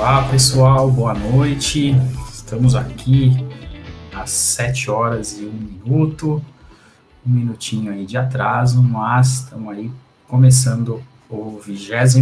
[0.00, 1.94] Olá pessoal, boa noite.
[2.32, 3.36] Estamos aqui
[4.14, 6.42] às 7 horas e 1 minuto,
[7.24, 9.90] um minutinho aí de atraso, mas estamos aí
[10.26, 12.16] começando o 22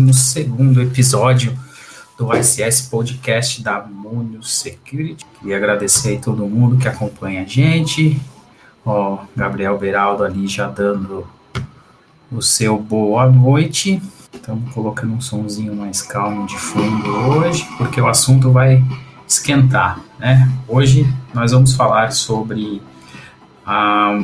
[0.88, 1.56] episódio
[2.18, 5.24] do ICS Podcast da Monio Security.
[5.38, 8.20] Queria agradecer aí todo mundo que acompanha a gente.
[8.84, 11.24] Ó, Gabriel Beraldo ali já dando
[12.32, 14.02] o seu boa noite.
[14.48, 18.83] Estamos colocando um sonzinho mais calmo de fundo hoje, porque o assunto vai
[19.27, 20.51] esquentar, né?
[20.66, 22.80] Hoje nós vamos falar sobre
[23.66, 24.19] a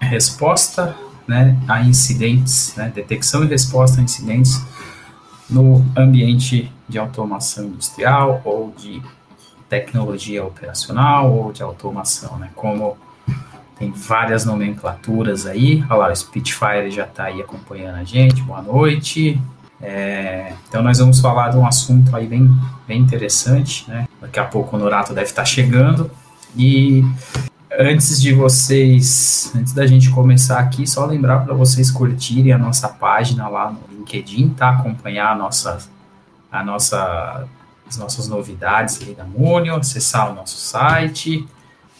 [0.00, 0.96] resposta
[1.28, 4.60] né, a incidentes, né, detecção e resposta a incidentes
[5.48, 9.00] no ambiente de automação industrial ou de
[9.68, 12.96] tecnologia operacional ou de automação, né, como
[13.78, 15.84] tem várias nomenclaturas aí.
[15.88, 18.42] Olha lá, o Spitfire já está aí acompanhando a gente.
[18.42, 19.40] Boa noite.
[19.80, 22.50] É, então nós vamos falar de um assunto aí bem,
[22.86, 24.08] bem interessante, né?
[24.20, 26.10] Daqui a pouco o Norato deve estar chegando.
[26.56, 27.04] E
[27.78, 32.88] antes de vocês, antes da gente começar aqui, só lembrar para vocês curtirem a nossa
[32.88, 34.70] página lá no LinkedIn, tá?
[34.70, 35.78] Acompanhar a nossa,
[36.50, 37.46] a nossa,
[37.88, 41.46] as nossas novidades aí da Múnio, acessar o nosso site,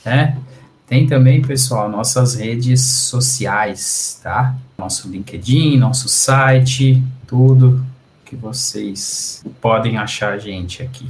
[0.04, 0.38] né?
[0.86, 4.54] Tem também, pessoal, nossas redes sociais, tá?
[4.78, 7.84] Nosso LinkedIn, nosso site, tudo
[8.24, 11.06] que vocês podem achar a gente aqui,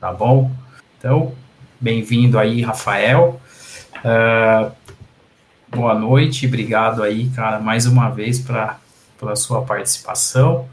[0.00, 0.50] tá bom?
[0.96, 1.34] Então,
[1.80, 3.40] bem-vindo aí, Rafael.
[3.96, 4.70] Uh,
[5.68, 8.78] boa noite, obrigado aí, cara, mais uma vez pra,
[9.18, 10.68] pela sua participação.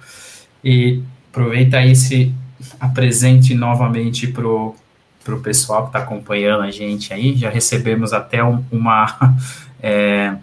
[0.64, 2.32] E aproveita aí se
[2.80, 4.76] apresente novamente pro
[5.24, 7.34] para o pessoal que está acompanhando a gente aí.
[7.36, 9.36] Já recebemos até um, uma.
[9.86, 10.38] É,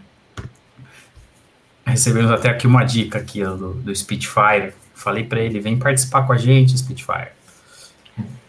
[1.91, 4.73] recebemos até aqui uma dica aqui do, do Spitfire.
[4.95, 7.28] Falei para ele, vem participar com a gente, Spitfire.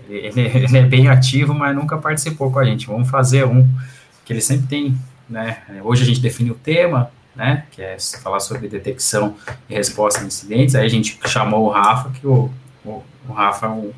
[0.10, 2.88] Ele, ele, é bem ativo, mas nunca participou com a gente.
[2.88, 3.68] Vamos fazer um
[4.26, 4.98] que ele sempre tem,
[5.30, 5.58] né?
[5.84, 7.66] Hoje a gente definiu o tema, né?
[7.72, 9.36] Que é falar sobre detecção
[9.70, 10.76] e resposta a incidentes.
[10.76, 12.50] Aí a gente chamou o Rafa, que o,
[12.86, 13.92] o, o Rafa é um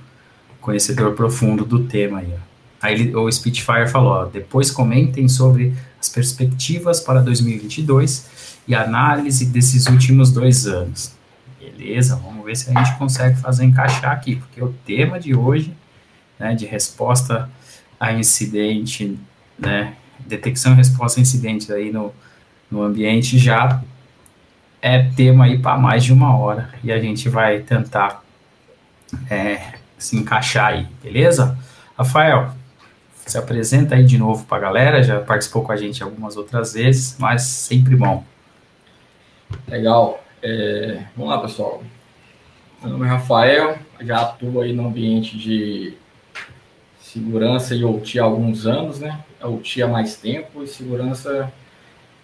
[0.61, 2.33] conhecedor profundo do tema aí.
[2.81, 9.46] Aí ele, o Spitfire falou, ó, depois comentem sobre as perspectivas para 2022 e análise
[9.46, 11.13] desses últimos dois anos.
[11.59, 15.75] Beleza, vamos ver se a gente consegue fazer encaixar aqui, porque o tema de hoje,
[16.40, 17.50] né, de resposta
[18.00, 19.18] a incidente,
[19.57, 22.13] né, detecção e resposta a incidentes aí no,
[22.69, 23.81] no ambiente já
[24.81, 28.22] é tema aí para mais de uma hora e a gente vai tentar
[29.30, 31.57] é, se encaixar aí, beleza?
[31.97, 32.53] Rafael,
[33.25, 36.74] se apresenta aí de novo para a galera, já participou com a gente algumas outras
[36.74, 38.25] vezes, mas sempre bom.
[39.67, 40.23] Legal.
[40.41, 41.83] É, vamos lá, pessoal.
[42.81, 45.93] Meu nome é Rafael, já atuo aí no ambiente de
[46.99, 49.23] segurança e OT há alguns anos, né?
[49.41, 51.51] OT há mais tempo e segurança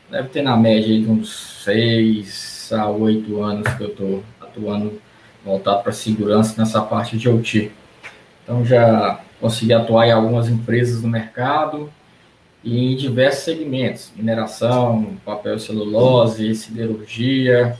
[0.10, 5.02] deve ter na média de uns 6 a 8 anos que eu estou atuando
[5.46, 7.72] voltado para segurança nessa parte de OT.
[8.44, 11.90] Então já consegui atuar em algumas empresas no mercado
[12.64, 17.78] em diversos segmentos, mineração, papel celulose, siderurgia,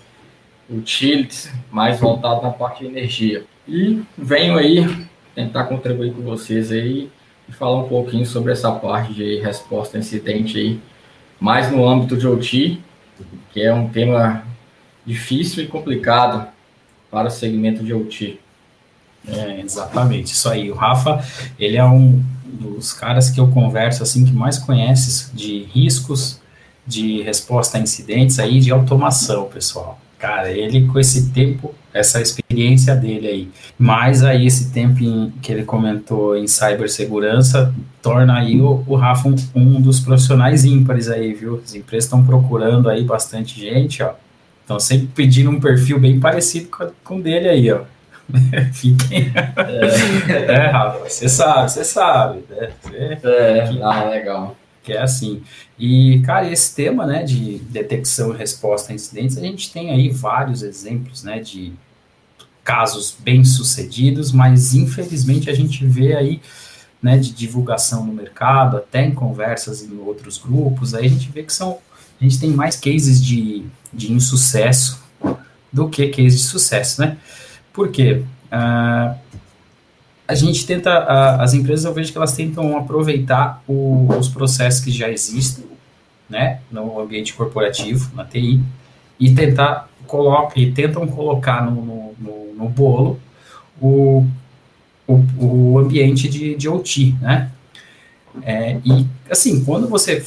[0.70, 3.44] utilities, mais voltado na parte de energia.
[3.68, 7.10] E venho aí tentar contribuir com vocês aí
[7.48, 10.80] e falar um pouquinho sobre essa parte de resposta a incidente aí,
[11.40, 12.80] mais no âmbito de OT,
[13.52, 14.44] que é um tema
[15.06, 16.48] difícil e complicado
[17.10, 18.40] para o segmento de OT.
[19.28, 20.72] É, exatamente, isso aí.
[20.72, 21.24] O Rafa,
[21.60, 22.24] ele é um
[22.60, 26.40] dos caras que eu converso, assim, que mais conhece de riscos,
[26.86, 30.00] de resposta a incidentes aí, de automação, pessoal.
[30.18, 35.52] Cara, ele com esse tempo, essa experiência dele aí, mais aí esse tempo em, que
[35.52, 41.34] ele comentou em cibersegurança, torna aí o, o Rafa um, um dos profissionais ímpares aí,
[41.34, 41.62] viu?
[41.64, 44.14] As empresas estão procurando aí bastante gente, ó,
[44.70, 47.82] então, sempre pedindo um perfil bem parecido com, com dele aí, ó.
[48.74, 49.32] Fiquem.
[50.28, 52.72] É, é Rafa, você sabe, você sabe, né?
[52.82, 54.56] Cê, é, que, ah, legal.
[54.84, 55.42] Que é assim.
[55.78, 60.10] E, cara, esse tema, né, de detecção e resposta a incidentes, a gente tem aí
[60.10, 61.74] vários exemplos, né, de
[62.64, 66.42] casos bem-sucedidos, mas infelizmente a gente vê aí,
[67.02, 71.44] né, de divulgação no mercado, até em conversas em outros grupos, aí a gente vê
[71.44, 71.80] que são
[72.20, 75.02] a gente tem mais cases de, de insucesso
[75.72, 77.18] do que cases de sucesso, né?
[77.80, 78.24] Por quê?
[78.52, 79.18] Uh,
[80.28, 84.82] a gente tenta, uh, as empresas eu vejo que elas tentam aproveitar o, os processos
[84.82, 85.64] que já existem,
[86.30, 88.62] né, no ambiente corporativo, na TI,
[89.18, 93.18] e tentar coloca, e tentam colocar no, no, no, no bolo
[93.80, 94.28] o,
[95.08, 97.50] o, o ambiente de, de OT, né?
[98.44, 100.26] É, e, assim, quando você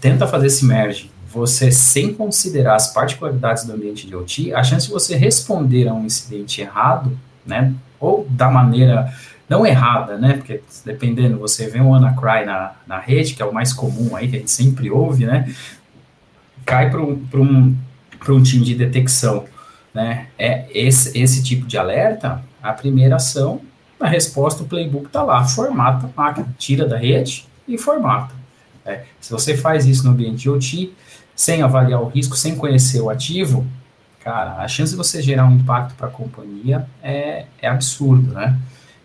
[0.00, 4.86] tenta fazer esse merge, você sem considerar as particularidades do ambiente de OT, a chance
[4.86, 9.12] de você responder a um incidente errado, né, ou da maneira
[9.48, 13.52] não errada, né, porque dependendo, você vê um WannaCry na, na rede, que é o
[13.52, 15.52] mais comum aí, que a gente sempre ouve, né,
[16.64, 17.76] cai para um, um,
[18.28, 19.44] um time de detecção,
[19.92, 23.60] né, é esse, esse tipo de alerta, a primeira ação
[24.00, 28.34] na resposta, o playbook está lá, formata a máquina, tira da rede e formata.
[28.84, 30.92] É, se você faz isso no ambiente OT,
[31.34, 33.66] sem avaliar o risco, sem conhecer o ativo,
[34.22, 38.58] cara, a chance de você gerar um impacto para a companhia é, é absurdo, né?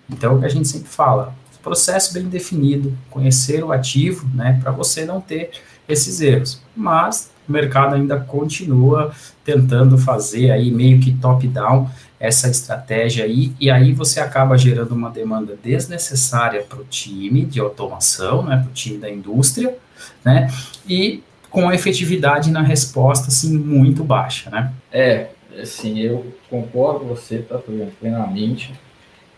[0.10, 4.60] Então, é o que a gente sempre fala, processo bem definido, conhecer o ativo, né,
[4.62, 5.52] para você não ter
[5.88, 6.62] esses erros.
[6.76, 9.12] Mas o mercado ainda continua
[9.44, 11.90] tentando fazer aí meio que top-down
[12.20, 17.60] essa estratégia aí, e aí você acaba gerando uma demanda desnecessária para o time de
[17.60, 19.78] automação, né, para o time da indústria,
[20.24, 20.52] né,
[20.88, 24.74] e com efetividade na resposta, assim, muito baixa, né.
[24.92, 25.28] É,
[25.62, 27.60] assim, eu concordo com você, tá,
[28.00, 28.74] plenamente.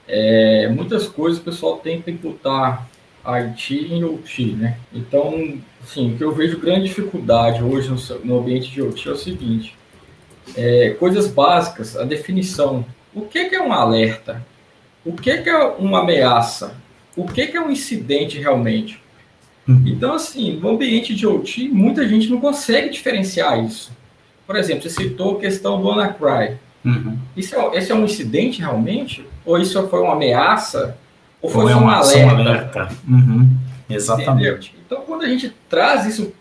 [0.08, 2.90] É, muitas coisas o pessoal tenta imputar
[3.24, 4.78] IT em OT, né?
[4.92, 9.12] Então, assim, o que eu vejo grande dificuldade hoje no, no ambiente de OT é
[9.12, 9.76] o seguinte,
[10.56, 12.86] é, coisas básicas, a definição.
[13.14, 14.46] O que, que é um alerta?
[15.06, 16.76] O que, que é uma ameaça?
[17.16, 19.01] O que, que é um incidente realmente?
[19.72, 19.84] Uhum.
[19.86, 23.92] Então, assim, no ambiente de OT, muita gente não consegue diferenciar isso.
[24.46, 26.58] Por exemplo, você citou a questão do WannaCry.
[26.84, 27.18] Uhum.
[27.38, 29.26] Isso é, esse é um incidente realmente?
[29.46, 30.98] Ou isso foi uma ameaça?
[31.42, 32.32] Ou foi ou é uma, alerta?
[32.32, 32.90] alerta.
[33.08, 33.50] Uhum.
[33.90, 34.32] Exatamente.
[34.32, 34.60] Entendeu?
[34.86, 36.34] Então, quando a gente traz isso,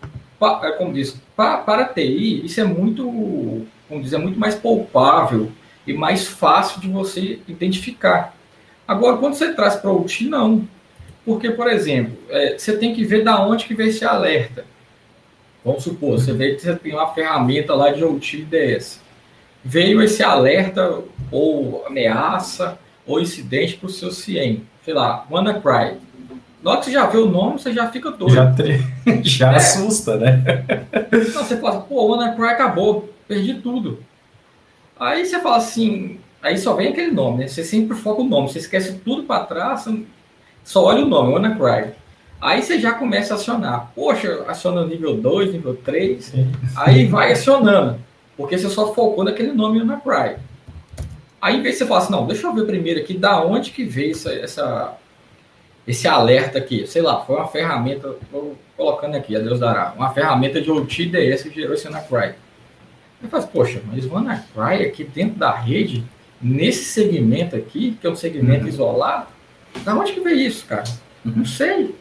[0.79, 5.51] como diz, para, para a TI, isso é muito vamos dizer, é muito mais palpável
[5.87, 8.35] e mais fácil de você identificar.
[8.87, 10.67] Agora, quando você traz para o OT, não.
[11.31, 14.65] Porque, por exemplo, é, você tem que ver da onde que veio esse alerta.
[15.65, 19.01] Vamos supor, você vê que você tem uma ferramenta lá de OT DS.
[19.65, 24.65] Veio esse alerta ou ameaça ou incidente para o seu CIEM.
[24.85, 25.99] Sei lá, WannaCry.
[26.65, 28.35] Na hora que você já vê o nome, você já fica doido.
[28.35, 28.53] Já,
[29.23, 29.57] já é.
[29.57, 30.43] assusta, né?
[31.13, 34.01] Então você fala, pô, WannaCry acabou perdi tudo.
[34.99, 37.47] Aí você fala assim, aí só vem aquele nome, né?
[37.47, 39.87] Você sempre foca o nome, você esquece tudo para trás,
[40.65, 41.93] só olha o nome, WannaCry.
[42.41, 43.93] Aí você já começa a acionar.
[43.95, 46.33] Poxa, aciona nível 2, nível 3,
[46.75, 47.99] aí vai acionando,
[48.37, 50.37] porque você só focou naquele nome WannaCry.
[51.41, 53.71] Aí, em vez de você falar assim, não, deixa eu ver primeiro aqui da onde
[53.71, 54.97] que veio essa, essa,
[55.87, 56.87] esse alerta aqui.
[56.87, 61.43] Sei lá, foi uma ferramenta, vou colocando aqui, a Deus dará, uma ferramenta de OTDS
[61.43, 62.35] que gerou esse WannaCry.
[63.23, 66.05] Eu falo, poxa, mas o WannaCry aqui dentro da rede,
[66.41, 68.69] nesse segmento aqui, que é um segmento uhum.
[68.69, 69.27] isolado,
[69.85, 70.85] da onde que veio isso, cara?
[71.25, 71.95] Não sei.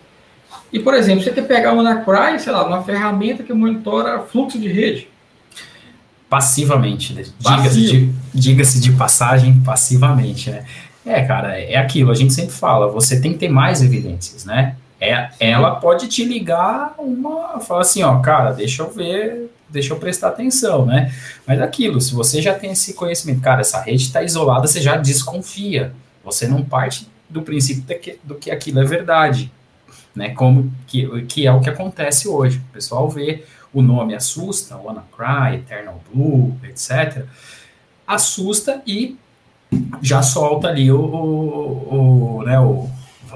[0.72, 4.60] E, por exemplo, você quer pegar o WannaCry, sei lá, uma ferramenta que monitora fluxo
[4.60, 5.08] de rede.
[6.30, 7.24] Passivamente, né?
[7.40, 10.66] Diga-se de, diga de passagem, passivamente, né?
[11.06, 14.76] É, cara, é aquilo, a gente sempre fala, você tem que ter mais evidências, né?
[15.02, 19.98] É, ela pode te ligar uma, falar assim, ó, cara, deixa eu ver deixa eu
[19.98, 21.14] prestar atenção, né?
[21.46, 24.98] Mas aquilo, se você já tem esse conhecimento, cara, essa rede está isolada, você já
[24.98, 25.94] desconfia.
[26.24, 29.52] Você não parte do princípio de que, do que aquilo é verdade,
[30.16, 30.30] né?
[30.30, 32.58] Como que, que é o que acontece hoje.
[32.58, 33.44] O pessoal vê
[33.74, 37.26] o nome assusta, WannaCry, Eternal Blue, etc.
[38.08, 39.18] Assusta e
[40.02, 42.90] já solta ali o, o, o né, o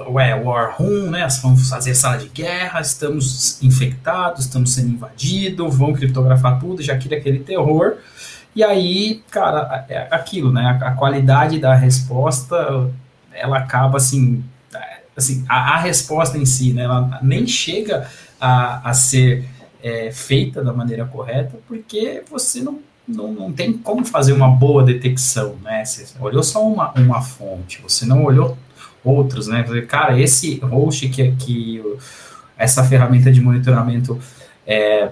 [0.08, 1.26] ué, War Room, né?
[1.42, 7.18] Vamos fazer sala de guerra, estamos infectados, estamos sendo invadidos, vão criptografar tudo, já queria
[7.18, 7.96] aquele terror.
[8.54, 10.78] E aí, cara, é aquilo, né?
[10.80, 12.90] A, qualidade da resposta,
[13.34, 14.44] ela acaba assim,
[15.16, 16.84] assim a, a resposta em si, né?
[16.84, 18.08] Ela nem chega
[18.40, 19.44] a, a ser
[19.82, 24.82] é, feita da maneira correta, porque você não não, não tem como fazer uma boa
[24.82, 25.84] detecção, né?
[25.84, 28.56] Você olhou só uma, uma fonte, você não olhou
[29.04, 29.62] outros, né?
[29.86, 31.82] Cara, esse host que, que
[32.56, 34.18] essa ferramenta de monitoramento
[34.66, 35.10] é,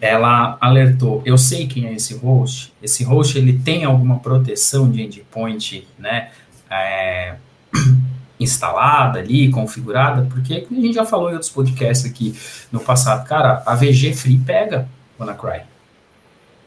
[0.00, 5.02] ela alertou, eu sei quem é esse host, esse host ele tem alguma proteção de
[5.02, 6.30] endpoint, né,
[6.70, 7.36] é,
[8.38, 12.38] instalada ali, configurada, porque a gente já falou em outros podcasts aqui
[12.70, 15.62] no passado, cara, a VG Free pega WannaCry,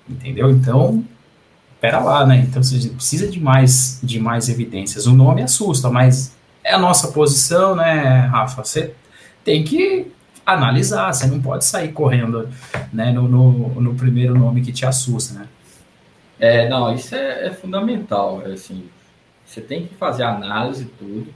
[0.09, 0.49] entendeu?
[0.49, 1.03] Então,
[1.79, 2.45] pera lá, né?
[2.47, 5.07] Então você precisa de mais, de mais evidências.
[5.07, 8.63] O nome assusta, mas é a nossa posição, né, Rafa?
[8.63, 8.93] Você
[9.43, 10.11] tem que
[10.45, 12.49] analisar, você não pode sair correndo
[12.93, 15.47] né, no, no, no primeiro nome que te assusta, né?
[16.39, 18.85] É, não, isso é, é fundamental, é assim,
[19.51, 21.27] Você tem que fazer análise tudo,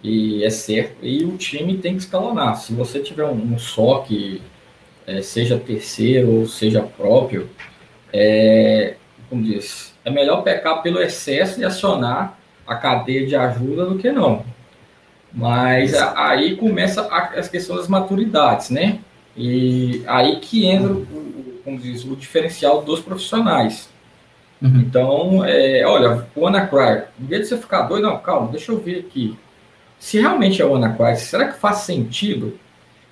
[0.00, 2.54] e é certo, e o time tem que escalonar.
[2.54, 4.40] Se você tiver um, um SOC,
[5.04, 7.50] é, seja terceiro ou seja próprio,
[8.12, 8.94] é,
[9.28, 14.12] como diz, é melhor pecar pelo excesso e acionar a cadeia de ajuda do que
[14.12, 14.44] não.
[15.32, 19.00] Mas a, aí começa a, as questões das maturidades, né?
[19.36, 23.88] E aí que entra, o, como diz, o diferencial dos profissionais.
[24.60, 24.80] Uhum.
[24.80, 28.78] Então, é, olha, o Anacry, em vez de você ficar doido, não, calma, deixa eu
[28.78, 29.38] ver aqui.
[29.98, 32.58] Se realmente é o Anacry, será que faz sentido?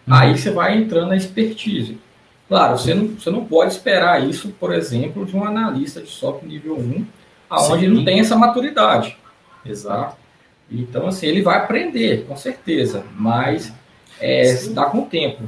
[0.06, 0.14] Uhum.
[0.14, 1.98] Aí você vai entrando na expertise.
[2.48, 6.48] Claro, você não, você não pode esperar isso, por exemplo, de um analista de software
[6.48, 7.04] nível 1,
[7.50, 7.92] aonde Sim.
[7.92, 9.16] não tem essa maturidade.
[9.64, 10.12] Exato.
[10.12, 10.16] Tá?
[10.70, 13.72] Então, assim, ele vai aprender, com certeza, mas
[14.20, 15.44] é, dá com o tempo.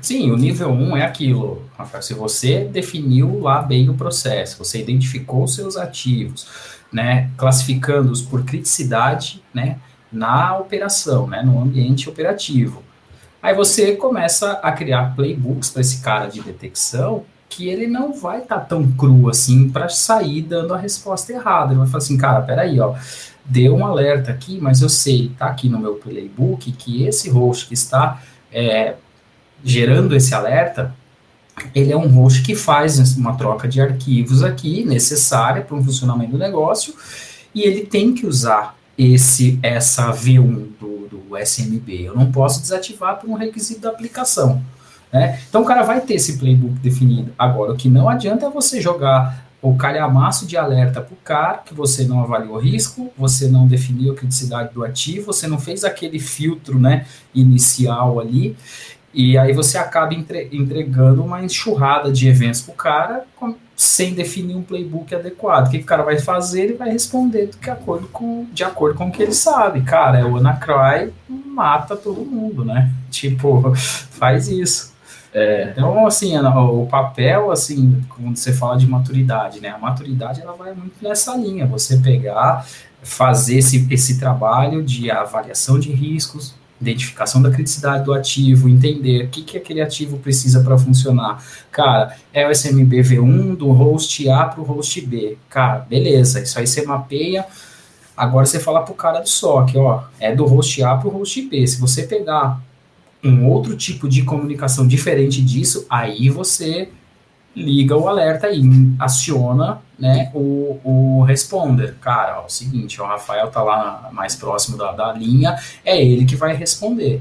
[0.00, 2.02] Sim, o nível 1 é aquilo, Rafael.
[2.02, 6.46] Se você definiu lá bem o processo, você identificou os seus ativos,
[6.92, 9.78] né, classificando-os por criticidade, né,
[10.12, 12.82] na operação, né, no ambiente operativo.
[13.42, 18.42] Aí você começa a criar playbooks para esse cara de detecção que ele não vai
[18.42, 21.72] estar tá tão cru assim para sair dando a resposta errada.
[21.72, 22.94] Ele vai falar assim, cara, peraí, ó,
[23.44, 27.66] deu um alerta aqui, mas eu sei, tá aqui no meu playbook, que esse host
[27.66, 28.20] que está
[28.52, 28.96] é,
[29.64, 30.94] gerando esse alerta,
[31.74, 36.32] ele é um host que faz uma troca de arquivos aqui necessária para o funcionamento
[36.32, 36.94] do negócio
[37.54, 42.04] e ele tem que usar esse essa V1 do, do SMB.
[42.04, 44.62] Eu não posso desativar por um requisito da aplicação.
[45.12, 45.40] Né?
[45.48, 47.32] Então o cara vai ter esse playbook definido.
[47.38, 51.58] Agora, o que não adianta é você jogar o calhamaço de alerta para o cara
[51.58, 55.58] que você não avaliou o risco, você não definiu a criticidade do ativo, você não
[55.58, 58.56] fez aquele filtro né, inicial ali,
[59.12, 64.12] e aí você acaba entre, entregando uma enxurrada de eventos para o cara com, sem
[64.12, 65.68] definir um playbook adequado.
[65.68, 66.62] O que, que, o cara vai fazer?
[66.62, 69.82] Ele vai responder de acordo com, de acordo com o que ele sabe.
[69.82, 72.90] Cara, é o Anacry mata todo mundo, né?
[73.10, 74.94] Tipo, faz isso.
[75.32, 79.68] É, então, assim, o papel, assim, quando você fala de maturidade, né?
[79.68, 81.66] A maturidade, ela vai muito nessa linha.
[81.66, 82.66] Você pegar,
[83.02, 89.28] fazer esse, esse trabalho de avaliação de riscos, identificação da criticidade do ativo, entender o
[89.28, 91.42] que, que aquele ativo precisa para funcionar.
[91.70, 95.36] Cara, é o SMB V1 do host A para o host B.
[95.48, 97.44] Cara, beleza, isso aí você mapeia.
[98.16, 101.10] Agora você fala para o cara do SOC, ó, é do host A para o
[101.10, 101.66] host B.
[101.66, 102.60] Se você pegar
[103.22, 106.88] um outro tipo de comunicação diferente disso, aí você
[107.54, 108.62] liga o alerta e
[108.98, 111.96] aciona né, o, o responder.
[112.00, 116.00] Cara, ó, é o seguinte, o Rafael tá lá mais próximo da, da linha, é
[116.00, 117.20] ele que vai responder.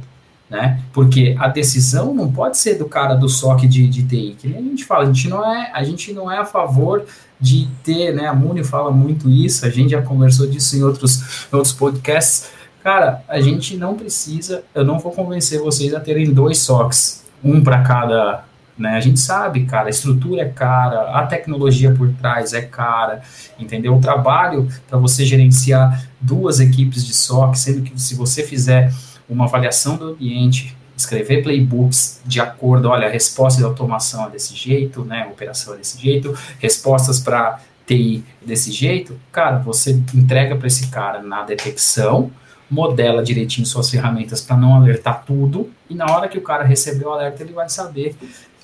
[0.50, 0.82] Né?
[0.94, 4.60] Porque a decisão não pode ser do cara do SOC de, de TI, que nem
[4.60, 7.06] a gente fala, a gente não é, a gente não é a favor
[7.40, 8.28] de ter, né?
[8.28, 12.50] A Muni fala muito isso, a gente já conversou disso em outros, outros podcasts.
[12.82, 17.62] Cara, a gente não precisa, eu não vou convencer vocês a terem dois SOCs, um
[17.62, 18.46] para cada
[18.78, 18.96] né?
[18.96, 23.22] A gente sabe, cara, a estrutura é cara, a tecnologia por trás é cara,
[23.58, 23.96] entendeu?
[23.96, 28.94] O trabalho para você gerenciar duas equipes de SOC, sendo que se você fizer
[29.30, 34.56] uma avaliação do ambiente, escrever playbooks de acordo, olha, a resposta de automação é desse
[34.56, 35.28] jeito, né?
[35.32, 41.22] Operação é desse jeito, respostas para TI desse jeito, cara, você entrega para esse cara
[41.22, 42.32] na detecção,
[42.70, 47.06] modela direitinho suas ferramentas para não alertar tudo, e na hora que o cara receber
[47.06, 48.14] o alerta, ele vai saber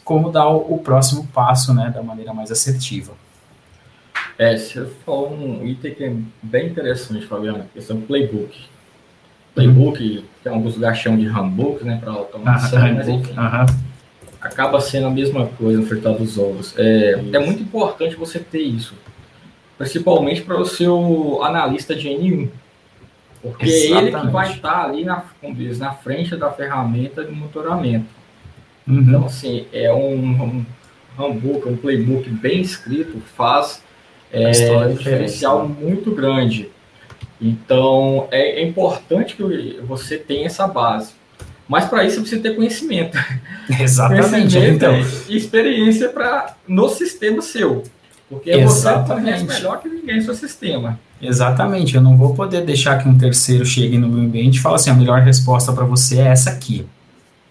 [0.04, 3.14] como dar o, o, próximo passo, né, da maneira mais assertiva.
[4.38, 8.58] É, você falou um item que é bem interessante, Fabiano, a questão do playbook.
[9.54, 10.24] Playbook, uhum.
[10.44, 13.34] tem alguns gachão de handbook, né, para automação, ah, mas enfim,
[14.42, 16.74] acaba sendo a mesma coisa no fritar dos ovos.
[16.78, 18.96] É, é muito importante você ter isso,
[19.78, 22.50] principalmente para o seu analista de N1,
[23.42, 24.16] porque Exatamente.
[24.16, 28.23] é ele que vai estar ali na, diz, na frente da ferramenta de monitoramento.
[28.88, 29.02] Uhum.
[29.02, 30.66] Então, assim, é um, um
[31.18, 33.82] handbook, um playbook bem escrito, faz
[34.32, 35.76] é, um diferencial né?
[35.80, 36.70] muito grande.
[37.40, 41.14] Então, é, é, importante que você tenha essa base.
[41.68, 43.18] Mas para isso você precisa ter conhecimento.
[43.80, 44.30] Exatamente.
[44.30, 44.94] conhecimento então.
[45.30, 47.84] E experiência pra, no sistema seu.
[48.30, 49.08] Porque Exatamente.
[49.08, 51.00] você conhece melhor que ninguém seu sistema.
[51.22, 51.96] Exatamente.
[51.96, 54.90] Eu não vou poder deixar que um terceiro chegue no meu ambiente e fale assim:
[54.90, 56.86] a melhor resposta para você é essa aqui.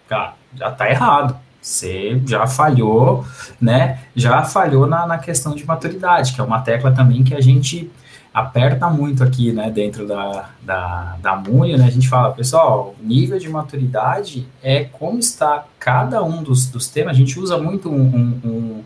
[0.07, 1.35] Cara, já está errado.
[1.61, 3.25] Você já falhou,
[3.59, 3.99] né?
[4.13, 7.89] Já falhou na, na questão de maturidade, que é uma tecla também que a gente
[8.33, 13.37] aperta muito aqui, né, dentro da, da, da MUNI, né, a gente fala, pessoal, nível
[13.37, 18.39] de maturidade é como está cada um dos, dos temas, a gente usa muito um,
[18.43, 18.83] um,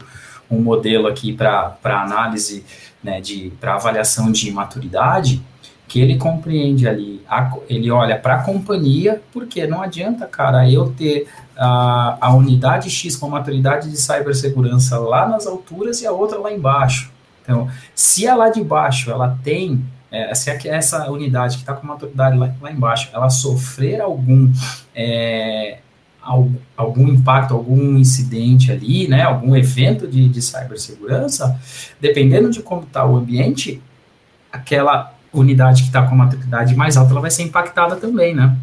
[0.51, 2.65] um modelo aqui para análise,
[3.01, 5.41] né, de para avaliação de maturidade,
[5.87, 10.89] que ele compreende ali, a, ele olha para a companhia, porque não adianta, cara, eu
[10.91, 11.25] ter
[11.57, 16.51] a, a unidade X com maturidade de cibersegurança lá nas alturas e a outra lá
[16.51, 17.11] embaixo.
[17.43, 21.87] Então, se a lá de baixo ela tem, é, se essa unidade que está com
[21.87, 24.51] maturidade lá, lá, embaixo, ela sofrer algum,
[24.93, 25.79] é,
[26.75, 31.59] algum, impacto, algum incidente ali, né, algum evento de, de cibersegurança,
[31.99, 33.81] dependendo de como está o ambiente,
[34.51, 38.55] aquela unidade que está com a maturidade mais alta, ela vai ser impactada também, né?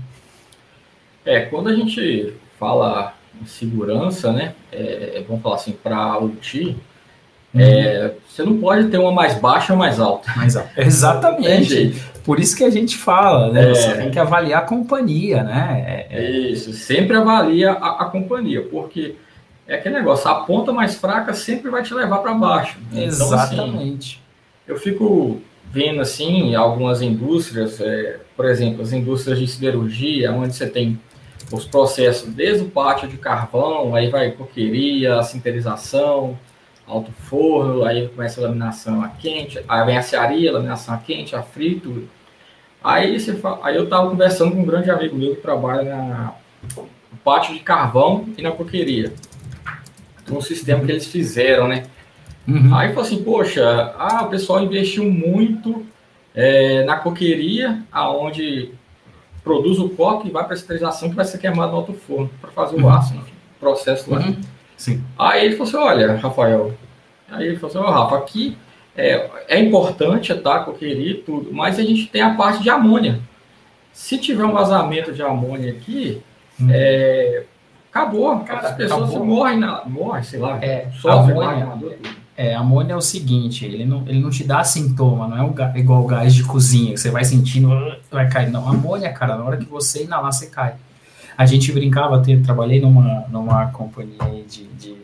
[1.24, 6.76] É, quando a gente fala em segurança, né, é, vamos falar assim, para OT,
[7.52, 7.60] uhum.
[7.60, 10.32] é, você não pode ter uma mais baixa ou mais alta.
[10.34, 10.70] Mais alta.
[10.80, 11.94] Exatamente.
[12.24, 13.70] Por isso que a gente fala, né?
[13.70, 16.06] É, você tem que avaliar a companhia, né?
[16.10, 16.30] É, é.
[16.30, 19.16] Isso, sempre avalia a, a, companhia, porque
[19.68, 22.78] é aquele negócio, a ponta mais fraca sempre vai te levar para baixo.
[22.94, 23.58] Exatamente.
[23.66, 24.18] Então, assim,
[24.66, 30.66] eu fico vendo assim algumas indústrias, é, por exemplo, as indústrias de siderurgia, onde você
[30.66, 30.98] tem
[31.52, 36.38] os processos desde o pátio de carvão, aí vai coqueria, sinterização,
[36.86, 40.98] alto forno, aí começa a laminação a quente, aí vem a cearia, a laminação a
[40.98, 42.08] quente, a frito.
[42.82, 46.34] Aí, você aí eu estava conversando com um grande amigo meu que trabalha na,
[46.76, 49.12] no pátio de carvão e na coqueria.
[50.30, 51.84] Um sistema que eles fizeram, né?
[52.46, 52.74] Uhum.
[52.74, 55.86] Aí falou assim, poxa, ah, o pessoal investiu muito
[56.34, 58.72] é, na coqueria, aonde
[59.44, 62.30] produz o coque e vai para a esterilização que vai ser queimado no alto forno
[62.40, 62.84] para fazer uhum.
[62.84, 63.20] o aço, né?
[63.60, 64.20] processo lá.
[64.20, 64.40] Uhum.
[64.76, 65.04] Sim.
[65.18, 66.74] Aí ele falou assim, olha, Rafael,
[67.30, 68.58] aí ele falou assim, oh, Rafa, aqui
[68.96, 73.20] é, é importante tá, coqueria e tudo, mas a gente tem a parte de amônia.
[73.92, 76.20] Se tiver um vazamento de amônia aqui,
[76.58, 76.68] uhum.
[76.70, 77.44] é,
[77.90, 78.40] acabou.
[78.40, 79.26] Cara, as pessoas acabou.
[79.26, 81.98] morrem, na, morrem, sei lá, é, sofrem amônia,
[82.36, 85.78] é, amônia é o seguinte, ele não, ele não te dá sintoma, não é um,
[85.78, 87.68] igual o gás de cozinha, que você vai sentindo,
[88.10, 88.50] vai cair.
[88.50, 90.74] Não, amônia, cara, na hora que você inalar, você cai.
[91.36, 94.18] A gente brincava, eu trabalhei numa, numa companhia
[94.48, 94.96] de, de,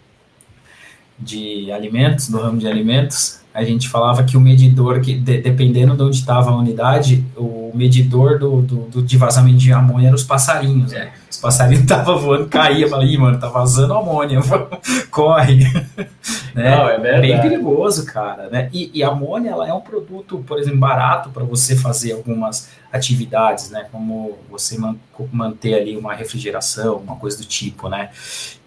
[1.18, 5.96] de alimentos, do ramo de alimentos, a gente falava que o medidor, que de, dependendo
[5.96, 10.14] de onde estava a unidade, o medidor do, do, do, de vazamento de amônia eram
[10.14, 10.92] os passarinhos.
[10.92, 11.12] Né?
[11.40, 14.40] Os passarinhos estavam voando, caía, falei, mano, tá vazando amônia,
[15.11, 15.64] corre.
[16.55, 16.76] né?
[16.76, 18.50] Não, é Bem perigoso, cara.
[18.50, 18.68] Né?
[18.72, 22.68] E, e a amônia ela é um produto, por exemplo, barato para você fazer algumas
[22.92, 23.87] atividades, né?
[23.90, 24.96] Como você man
[25.33, 28.11] manter ali uma refrigeração, uma coisa do tipo, né?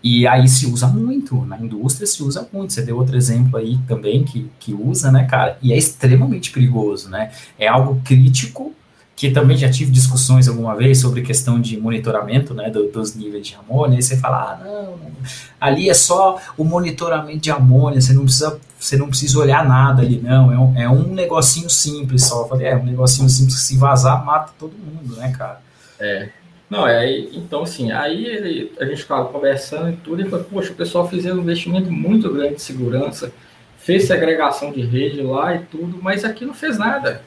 [0.02, 2.74] E aí se usa muito, na indústria se usa muito.
[2.74, 5.58] Você deu outro exemplo aí também que, que usa, né, cara?
[5.62, 7.32] E é extremamente perigoso, né?
[7.60, 8.74] É algo crítico
[9.16, 13.48] que também já tive discussões alguma vez sobre questão de monitoramento né, do, dos níveis
[13.48, 14.98] de amônia, e você fala, ah, não,
[15.62, 20.02] ali é só o monitoramento de amônia, você não precisa, você não precisa olhar nada
[20.02, 22.42] ali, não, é um, é um negocinho simples só.
[22.42, 25.62] Eu falei, é um negocinho simples que se vazar mata todo mundo, né, cara?
[26.00, 26.30] É.
[26.70, 30.72] Não, é, então assim, aí ele, a gente ficava conversando e tudo, e falou, poxa,
[30.72, 33.32] o pessoal fez um investimento muito grande de segurança,
[33.78, 37.22] fez segregação de rede lá e tudo, mas aqui não fez nada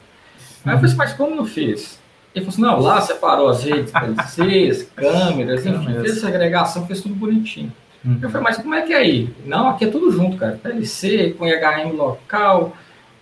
[0.67, 1.99] Aí eu falei assim, mas como não fez?
[2.35, 7.01] Ele falou assim, não, lá separou as redes PLCs, câmeras, enfim, fez essa agregação, fez
[7.01, 7.71] tudo bonitinho.
[8.05, 8.19] Uhum.
[8.21, 9.29] Eu falei, mas como é que é aí?
[9.45, 10.59] Não, aqui é tudo junto, cara.
[10.61, 12.75] PLC, com IHM local,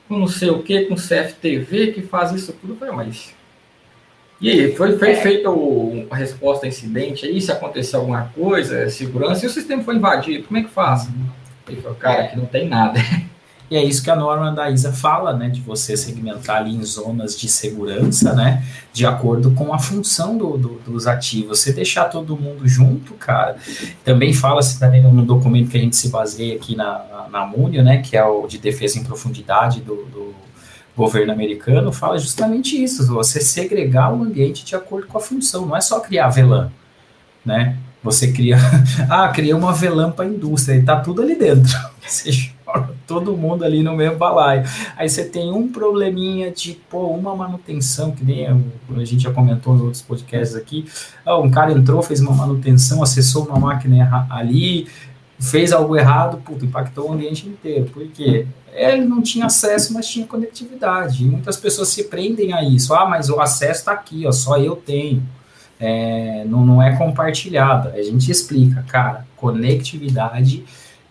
[0.08, 2.74] com não sei o que, com CFTV, que faz isso tudo.
[2.74, 3.34] Eu falei, mas...
[4.42, 5.16] E aí, foi, foi é.
[5.16, 5.50] feita
[6.10, 10.44] a resposta a incidente aí, se acontecer alguma coisa, segurança, e o sistema foi invadido,
[10.44, 11.08] como é que faz?
[11.08, 11.28] Uhum.
[11.70, 13.00] Ele falou, cara, aqui não tem nada.
[13.70, 16.84] E é isso que a norma da ISA fala, né, de você segmentar ali em
[16.84, 21.60] zonas de segurança, né, de acordo com a função do, do, dos ativos.
[21.60, 23.58] Você deixar todo mundo junto, cara,
[24.04, 27.84] também fala-se também no documento que a gente se baseia aqui na, na, na MUNIO,
[27.84, 30.36] né, que é o de defesa em profundidade do, do
[30.96, 35.76] governo americano, fala justamente isso, você segregar o ambiente de acordo com a função, não
[35.76, 36.72] é só criar VLAN,
[37.44, 38.58] né, você cria,
[39.10, 41.74] ah, cria uma VLAN para a indústria, e tá tudo ali dentro,
[42.06, 42.54] você
[43.08, 44.64] todo mundo ali no mesmo balaio.
[44.98, 49.74] Aí você tem um probleminha de, pô, uma manutenção, que nem a gente já comentou
[49.74, 50.86] nos outros podcasts aqui,
[51.26, 54.88] ah, um cara entrou, fez uma manutenção, acessou uma máquina ali,
[55.40, 57.86] fez algo errado, puto, impactou o ambiente inteiro.
[57.86, 58.48] Por quê?
[58.74, 61.24] Ele não tinha acesso, mas tinha conectividade.
[61.24, 62.94] E muitas pessoas se prendem a isso.
[62.94, 65.24] Ah, mas o acesso está aqui, ó, só eu tenho.
[65.80, 67.90] É, não, não é compartilhado.
[67.90, 70.64] A gente explica, cara, conectividade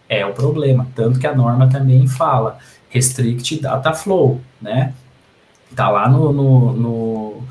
[0.09, 0.87] é o problema.
[0.95, 4.95] Tanto que a norma também fala restrict data flow, né?
[5.75, 7.45] Tá lá no, no, no,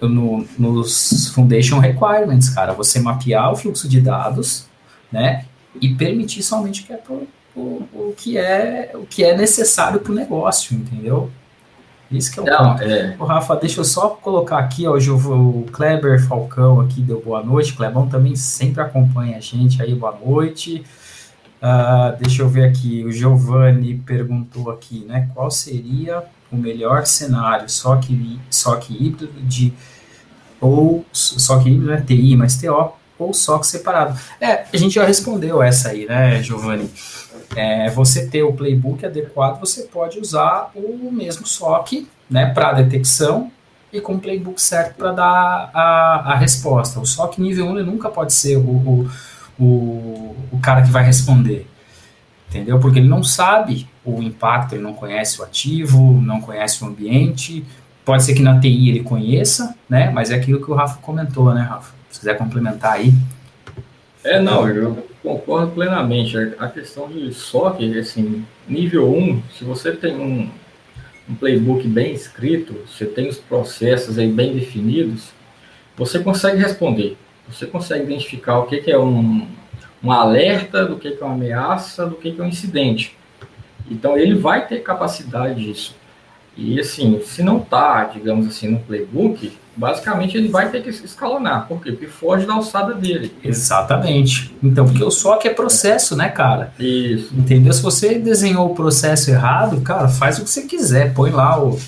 [0.00, 2.72] no, nos foundation requirements, cara.
[2.72, 4.66] Você mapear o fluxo de dados,
[5.10, 5.46] né?
[5.80, 10.00] E permitir somente o que é, pro, o, o que é, o que é necessário
[10.00, 11.30] para o negócio, entendeu?
[12.10, 12.82] Isso que é o Não, ponto.
[12.82, 13.16] É...
[13.18, 17.74] O Rafa, deixa eu só colocar aqui, ó, o Kleber Falcão aqui deu boa noite.
[17.74, 20.84] Clebão também sempre acompanha a gente aí, boa noite.
[21.62, 25.30] Uh, deixa eu ver aqui, o Giovanni perguntou aqui, né?
[25.32, 27.68] Qual seria o melhor cenário?
[27.70, 29.72] Só que, só que híbrido de.
[30.60, 34.18] Ou só que híbrido é TI, mas TO ou só que separado.
[34.40, 36.90] É, a gente já respondeu essa aí, né, Giovanni?
[37.56, 43.50] É, você ter o playbook adequado, você pode usar o mesmo SOC né, para detecção
[43.92, 46.98] e com o playbook certo para dar a, a resposta.
[46.98, 49.10] O SOC nível 1 ele nunca pode ser o, o,
[49.58, 51.66] o, o cara que vai responder,
[52.48, 52.80] entendeu?
[52.80, 57.64] Porque ele não sabe o impacto, ele não conhece o ativo, não conhece o ambiente.
[58.04, 60.10] Pode ser que na TI ele conheça, né?
[60.10, 61.94] Mas é aquilo que o Rafa comentou, né, Rafa?
[62.10, 63.14] Se quiser complementar aí.
[64.22, 66.36] É, não, eu concordo plenamente.
[66.58, 70.50] A questão de SOC, assim, nível 1, se você tem um,
[71.28, 75.32] um playbook bem escrito, você tem os processos aí bem definidos,
[75.96, 77.16] você consegue responder.
[77.48, 79.48] Você consegue identificar o que, que é um,
[80.02, 83.16] um alerta, do que, que é uma ameaça, do que, que é um incidente.
[83.90, 85.96] Então, ele vai ter capacidade disso.
[86.56, 91.66] E, assim, se não está, digamos assim, no playbook, basicamente ele vai ter que escalonar.
[91.66, 91.92] Por quê?
[91.92, 93.32] Porque foge da alçada dele.
[93.42, 94.54] Exatamente.
[94.62, 96.72] Então, porque o SOC é processo, né, cara?
[96.78, 97.34] Isso.
[97.34, 97.72] Entendeu?
[97.72, 101.12] Se você desenhou o processo errado, cara, faz o que você quiser.
[101.14, 101.78] Põe lá o,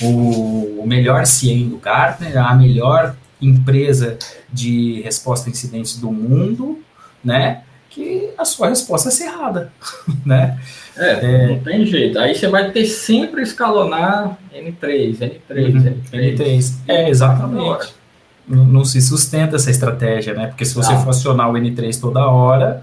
[0.00, 4.18] o, o melhor CIEM do Gartner, a melhor empresa
[4.52, 6.78] de resposta a incidentes do mundo,
[7.22, 7.62] né?
[7.94, 9.72] Que a sua resposta é errada,
[10.26, 10.58] né?
[10.96, 12.18] É, é, não tem jeito.
[12.18, 16.36] Aí você vai ter sempre escalonar N3, N3, uhum, N3.
[16.36, 16.74] N3.
[16.88, 17.94] É, exatamente.
[18.48, 20.48] Não, não, se sustenta essa estratégia, né?
[20.48, 22.82] Porque se você for acionar o N3 toda hora,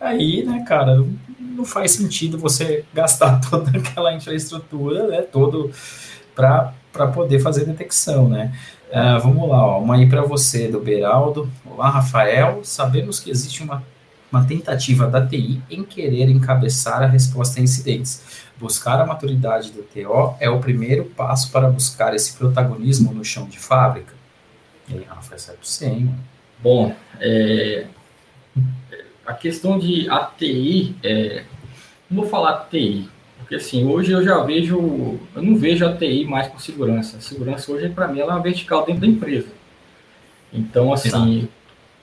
[0.00, 1.04] aí, né, cara,
[1.38, 5.70] não faz sentido você gastar toda aquela infraestrutura, né, todo
[6.34, 8.52] para poder fazer detecção, né?
[8.90, 11.48] Uh, vamos lá, ó, uma aí para você do Beraldo.
[11.64, 12.60] Olá, Rafael.
[12.64, 13.84] Sabemos que existe uma
[14.30, 18.44] uma tentativa da TI em querer encabeçar a resposta a incidentes.
[18.58, 23.46] Buscar a maturidade do TO é o primeiro passo para buscar esse protagonismo no chão
[23.46, 24.14] de fábrica.
[24.88, 26.14] E aí, Rafa, é você, hein?
[26.62, 27.86] Bom, é,
[29.26, 31.44] a questão de ATI, é,
[32.08, 34.78] não vou falar TI, porque assim, hoje eu já vejo,
[35.34, 37.16] eu não vejo a TI mais com segurança.
[37.16, 39.48] A segurança hoje, para mim, ela é uma vertical dentro da empresa.
[40.52, 41.59] Então, assim, Exato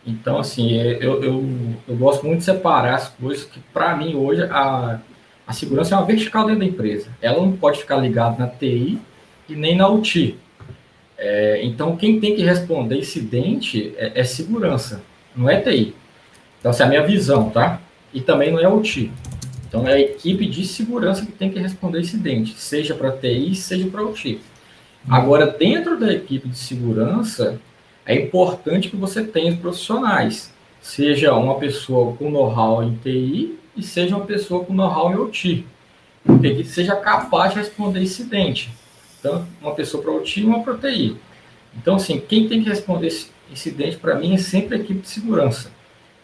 [0.07, 1.45] então, assim, é, eu, eu,
[1.87, 5.01] eu gosto muito de separar as coisas, que para mim hoje a,
[5.45, 7.09] a segurança é uma vertical dentro da empresa.
[7.21, 8.99] Ela não pode ficar ligada na TI
[9.49, 10.39] e nem na UTI.
[11.17, 15.01] É, então, quem tem que responder incidente é, é, segurança,
[15.35, 15.93] não é TI.
[16.59, 17.81] Então, essa é a minha visão, tá?
[18.13, 19.11] E também não é UTI.
[19.67, 23.87] Então, é a equipe de segurança que tem que responder incidente, seja para TI, seja
[23.87, 24.39] para UTI.
[25.09, 27.59] Agora, dentro da equipe de segurança,
[28.07, 34.15] é importante que você tenha profissionais, seja uma pessoa com know-how em TI e seja
[34.15, 35.65] uma pessoa com know-how em OT,
[36.41, 38.71] que seja capaz de responder incidente,
[39.21, 41.17] tanto uma pessoa para OT e uma para TI.
[41.75, 45.09] Então, assim, quem tem que responder esse incidente para mim é sempre a equipe de
[45.09, 45.69] segurança.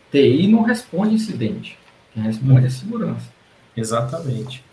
[0.10, 1.78] TI não responde incidente,
[2.14, 3.30] quem responde é segurança.
[3.76, 4.64] Exatamente.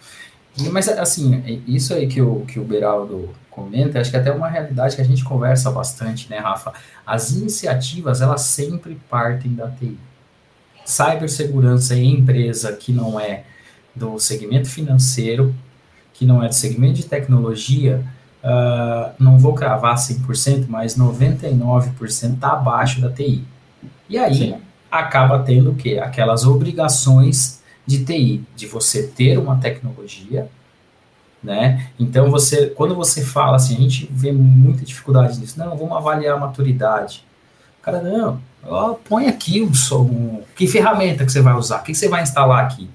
[0.68, 4.48] Mas, assim, isso aí que o, que o Beraldo comenta, acho que até é uma
[4.48, 6.72] realidade que a gente conversa bastante, né, Rafa?
[7.06, 9.98] As iniciativas, elas sempre partem da TI.
[10.84, 13.44] Cibersegurança em empresa que não é
[13.94, 15.54] do segmento financeiro,
[16.12, 18.04] que não é do segmento de tecnologia,
[18.42, 23.44] uh, não vou cravar 100%, mas 99% está abaixo da TI.
[24.08, 24.54] E aí Sim.
[24.90, 26.00] acaba tendo o quê?
[26.02, 30.48] Aquelas obrigações de TI, de você ter uma tecnologia,
[31.42, 31.88] né?
[31.98, 35.58] Então você, quando você fala assim, a gente vê muita dificuldade nisso.
[35.58, 37.24] Não, vamos avaliar a maturidade.
[37.82, 41.92] Cara, não, ó, põe aqui um, um, que ferramenta que você vai usar, o que,
[41.92, 42.84] que você vai instalar aqui.
[42.84, 42.90] Eu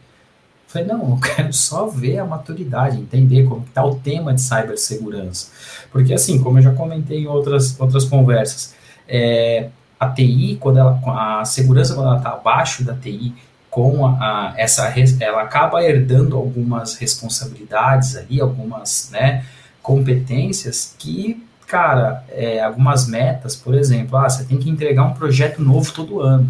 [0.68, 5.52] falei, não, eu quero só ver a maturidade, entender como está o tema de cibersegurança.
[5.92, 8.76] Porque assim, como eu já comentei em outras, outras conversas,
[9.08, 9.70] é,
[10.00, 11.00] a TI, quando ela,
[11.40, 13.34] a segurança quando ela está abaixo da TI,
[13.76, 19.44] com a, essa ela acaba herdando algumas responsabilidades ali, algumas né,
[19.82, 25.62] competências que, cara, é, algumas metas, por exemplo, ah, você tem que entregar um projeto
[25.62, 26.50] novo todo ano.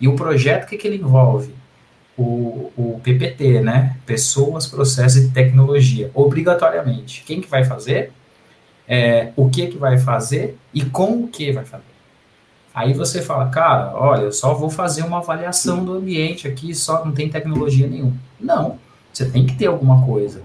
[0.00, 1.54] E o projeto, o que, que ele envolve?
[2.16, 3.96] O, o PPT, né?
[4.04, 7.22] Pessoas, Processos e Tecnologia, obrigatoriamente.
[7.24, 8.10] Quem que vai fazer?
[8.88, 11.97] É, o que que vai fazer e com o que vai fazer.
[12.78, 17.04] Aí você fala, cara, olha, eu só vou fazer uma avaliação do ambiente aqui, só
[17.04, 18.14] não tem tecnologia nenhuma.
[18.40, 18.78] Não,
[19.12, 20.42] você tem que ter alguma coisa.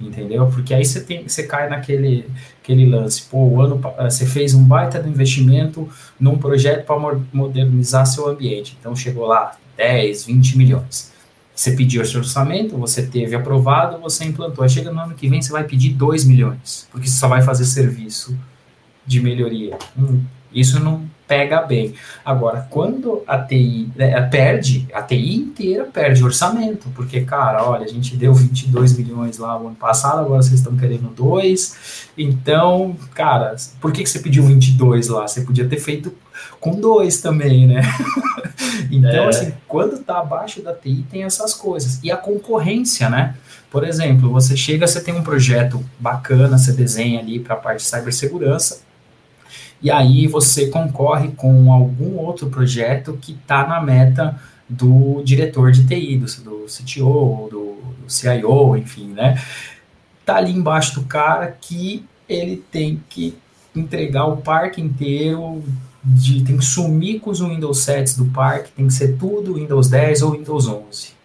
[0.00, 0.48] entendeu?
[0.48, 2.28] Porque aí você tem, você cai naquele
[2.60, 5.88] aquele lance, pô, o ano você fez um baita de investimento
[6.18, 6.98] num projeto para
[7.32, 8.76] modernizar seu ambiente.
[8.80, 11.12] Então chegou lá 10, 20 milhões.
[11.54, 14.64] Você pediu esse orçamento, você teve aprovado, você implantou.
[14.64, 17.40] Aí chega no ano que vem, você vai pedir 2 milhões, porque você só vai
[17.40, 18.36] fazer serviço
[19.06, 19.78] de melhoria.
[19.96, 21.94] Hum, isso não pega bem.
[22.24, 27.88] Agora, quando a TI né, perde, a TI inteira perde orçamento, porque, cara, olha, a
[27.88, 32.08] gente deu 22 milhões lá no ano passado, agora vocês estão querendo 2.
[32.16, 35.28] Então, cara, por que, que você pediu 22 lá?
[35.28, 36.12] Você podia ter feito
[36.58, 37.82] com 2 também, né?
[38.90, 39.28] então, é.
[39.28, 42.00] assim, quando tá abaixo da TI, tem essas coisas.
[42.02, 43.34] E a concorrência, né?
[43.70, 47.82] Por exemplo, você chega, você tem um projeto bacana, você desenha ali para a parte
[47.82, 48.80] de cibersegurança,
[49.82, 55.86] e aí você concorre com algum outro projeto que está na meta do diretor de
[55.86, 59.42] TI, do, do CTO, do, do CIO, enfim, né?
[60.26, 63.36] Tá ali embaixo do cara que ele tem que
[63.74, 65.62] entregar o parque inteiro,
[66.04, 69.88] de, tem que sumir com os Windows 7 do parque, tem que ser tudo Windows
[69.88, 71.17] 10 ou Windows 11.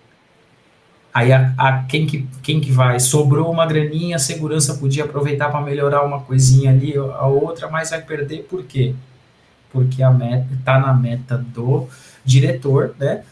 [1.13, 2.99] Aí a, a, quem, que, quem que vai?
[2.99, 7.91] Sobrou uma graninha, a segurança podia aproveitar para melhorar uma coisinha ali, a outra, mas
[7.91, 8.95] vai perder por quê?
[9.71, 11.88] Porque a meta está na meta do
[12.26, 13.23] diretor, né?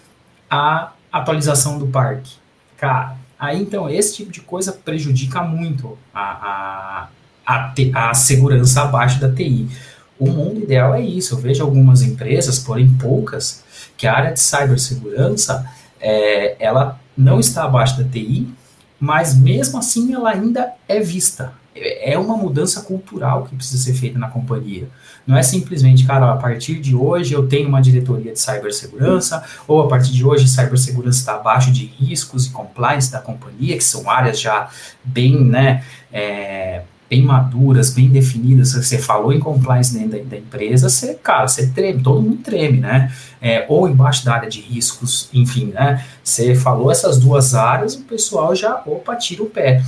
[0.48, 2.36] A atualização do parque.
[2.78, 7.08] Cara, aí então esse tipo de coisa prejudica muito a,
[7.48, 9.68] a, a, a segurança abaixo da TI.
[10.20, 11.34] O mundo ideal é isso.
[11.34, 13.64] Eu vejo algumas empresas, porém poucas,
[13.98, 15.68] que a área de cibersegurança
[16.00, 18.48] é, ela não está abaixo da TI,
[19.00, 21.54] mas mesmo assim ela ainda é vista.
[21.74, 24.90] É uma mudança cultural que precisa ser feita na companhia.
[25.26, 29.82] Não é simplesmente, cara, a partir de hoje eu tenho uma diretoria de cibersegurança, ou
[29.82, 34.10] a partir de hoje cibersegurança está abaixo de riscos e compliance da companhia, que são
[34.10, 34.70] áreas já
[35.04, 40.88] bem, né, é, bem maduras, bem definidas, você falou em compliance dentro da, da empresa,
[40.88, 43.14] você, cara, você treme, todo mundo treme, né?
[43.42, 46.06] É, ou embaixo da área de riscos, enfim, né?
[46.24, 49.84] Você falou essas duas áreas, o pessoal já, opa, tira o pé.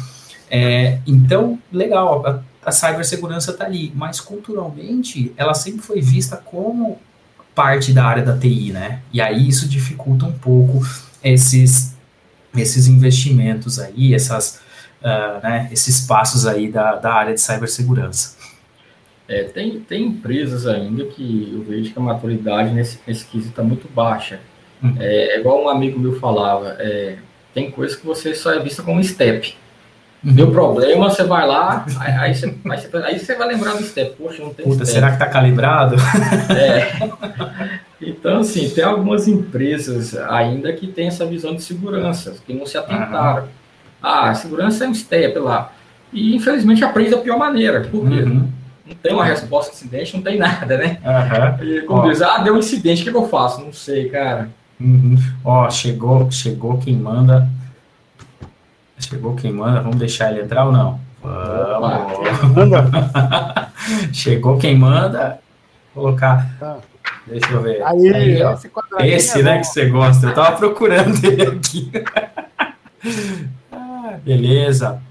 [0.52, 7.00] É, então, legal, a, a cibersegurança está ali, mas culturalmente ela sempre foi vista como
[7.56, 9.00] parte da área da TI, né?
[9.14, 10.86] E aí isso dificulta um pouco
[11.24, 11.96] esses,
[12.54, 14.60] esses investimentos aí, essas
[15.04, 18.38] uh, né, esses passos aí da, da área de cibersegurança.
[19.28, 23.64] É, tem, tem empresas ainda que eu vejo que a maturidade nesse, nesse quesito está
[23.64, 24.40] muito baixa.
[24.82, 24.96] Uhum.
[25.00, 27.18] É, é, igual um amigo meu falava, é,
[27.54, 29.56] tem coisa que você só é vista como step.
[30.24, 30.34] Uhum.
[30.34, 33.84] Deu problema, você vai lá, aí, aí, você, aí, você, aí, você, vai lembrar do
[33.84, 34.16] step.
[34.18, 34.92] Poxa, não tem Puta, step.
[34.92, 35.96] será que tá calibrado?
[36.50, 37.84] É.
[38.02, 42.78] Então, assim, tem algumas empresas ainda que têm essa visão de segurança, que não se
[42.78, 43.44] atentaram.
[43.44, 43.50] Uhum.
[44.04, 45.72] Ah, a segurança é um step lá.
[46.12, 47.88] E infelizmente aprende da pior maneira.
[47.90, 48.22] Por quê?
[48.22, 48.50] Uhum.
[48.86, 50.98] Não tem uma resposta de incidente, não tem nada, né?
[51.02, 51.66] Uhum.
[51.66, 52.10] E como Ó.
[52.10, 53.62] diz, ah, deu um incidente, o que, eu faço?
[53.62, 54.50] Não sei, cara.
[54.80, 55.18] Uhum.
[55.46, 57.48] Ó, chegou, chegou quem manda.
[59.00, 61.00] Chegou quem manda, vamos deixar ele entrar ou não?
[61.22, 62.20] Vamos.
[64.12, 65.40] chegou quem manda.
[65.96, 66.50] Vou colocar.
[66.60, 66.78] Tá.
[67.26, 67.82] Deixa eu ver.
[67.84, 68.14] Aí,
[68.98, 70.28] Aí esse, esse é né, que você gosta.
[70.28, 71.90] Eu tava procurando ele aqui.
[74.18, 75.02] Beleza.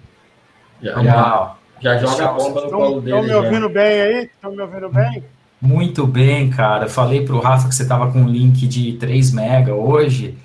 [0.83, 3.17] Já, já, já joga a bomba no colo dele.
[3.17, 3.75] Estão me ouvindo já.
[3.75, 4.25] bem aí?
[4.25, 5.25] Estão me ouvindo bem?
[5.61, 6.89] Muito bem, cara.
[6.89, 10.37] Falei pro Rafa que você tava com um link de 3 mega hoje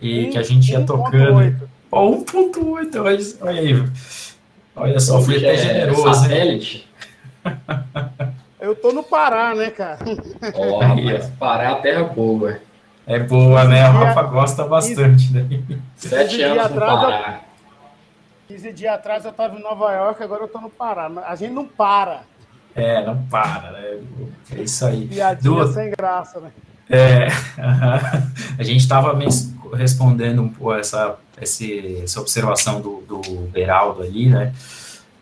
[0.00, 1.68] e que a gente ia tocando.
[1.90, 3.84] Ó, 1.8, olha aí.
[4.76, 6.14] Olha só, fui até é generoso.
[6.14, 6.88] Satélite.
[8.60, 9.98] Eu tô no Pará, né, cara?
[10.54, 12.60] Ó, oh, Pará é a terra boa.
[13.06, 13.88] É boa, né?
[13.88, 15.32] O Rafa gosta bastante.
[15.32, 15.60] Né?
[15.96, 17.40] Sete anos no Pará.
[18.50, 21.08] 15 dias atrás eu estava em Nova York, agora eu estou no Pará.
[21.24, 22.22] A gente não para.
[22.74, 24.00] É, não para, né?
[24.50, 25.06] É isso aí.
[25.06, 25.72] Piadinha Do...
[25.72, 26.50] sem graça, né?
[26.88, 27.28] É,
[28.58, 29.16] a gente estava
[29.76, 33.20] respondendo um pouco essa, essa observação do, do
[33.52, 34.52] Beraldo ali, né?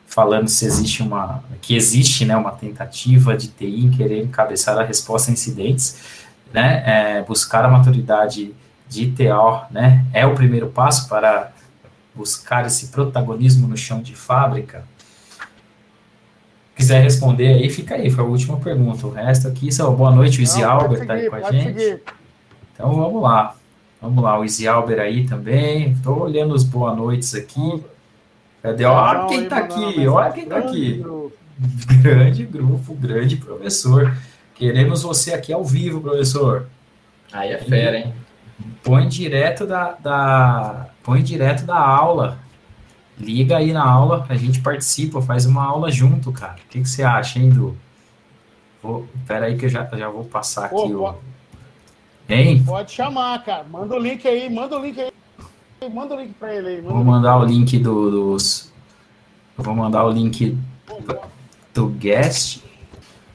[0.07, 4.83] Falando se existe uma, que existe, né, uma tentativa de TI em querer encabeçar a
[4.83, 5.99] resposta a incidentes,
[6.51, 6.83] né?
[7.19, 8.55] É, buscar a maturidade
[8.89, 10.07] de TO, né?
[10.15, 11.53] É o primeiro passo para
[12.19, 14.85] buscar esse protagonismo no chão de fábrica?
[16.75, 19.07] Quiser responder aí, fica aí, foi a última pergunta.
[19.07, 21.79] O resto aqui, só boa noite, o Izzy Albert está aí com a gente.
[21.79, 22.03] Seguir.
[22.75, 23.55] Então vamos lá.
[24.01, 25.93] Vamos lá, o Izzy Albert aí também.
[25.93, 27.83] Estou olhando os boa noites aqui.
[28.63, 28.85] Cadê?
[28.85, 31.05] Olha quem está aqui, olha quem está aqui.
[32.03, 34.17] Grande grupo, grande professor.
[34.55, 36.67] Queremos você aqui ao vivo, professor.
[37.33, 38.15] Aí é fera, hein?
[38.83, 42.39] Põe direto da, da põe direto da aula.
[43.19, 46.55] liga aí na aula, a gente participa, faz uma aula junto, cara.
[46.55, 47.77] O que, que você acha, hein, Du?
[48.83, 51.15] Vou, pera aí que eu já, já vou passar aqui o...
[52.29, 52.63] Hein?
[52.65, 53.65] Pode chamar, cara.
[53.65, 55.13] Manda o link aí, manda o link aí.
[55.91, 56.81] Manda o link pra ele aí.
[56.81, 58.73] Vou mandar o link do, dos...
[59.57, 60.57] Vou mandar o link
[61.75, 62.63] do guest,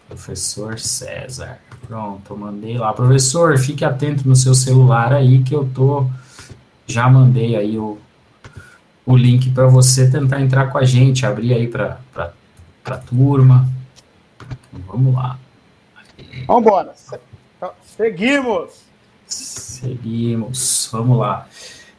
[0.08, 1.60] professor César.
[1.88, 2.94] Pronto, mandei lá.
[2.94, 6.08] Professor, fique atento no seu celular aí que eu tô...
[6.86, 7.98] Já mandei aí o,
[9.06, 11.98] o link para você tentar entrar com a gente, abrir aí para
[12.86, 13.68] a turma.
[14.88, 15.38] Vamos lá.
[16.48, 16.94] Vamos embora.
[17.86, 18.84] Seguimos.
[19.28, 20.90] Seguimos.
[20.92, 21.48] Vamos lá.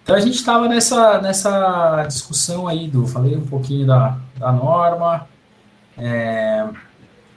[0.02, 3.06] Então a gente estava nessa, nessa discussão aí do.
[3.06, 5.26] Falei um pouquinho da, da norma.
[5.96, 6.66] É,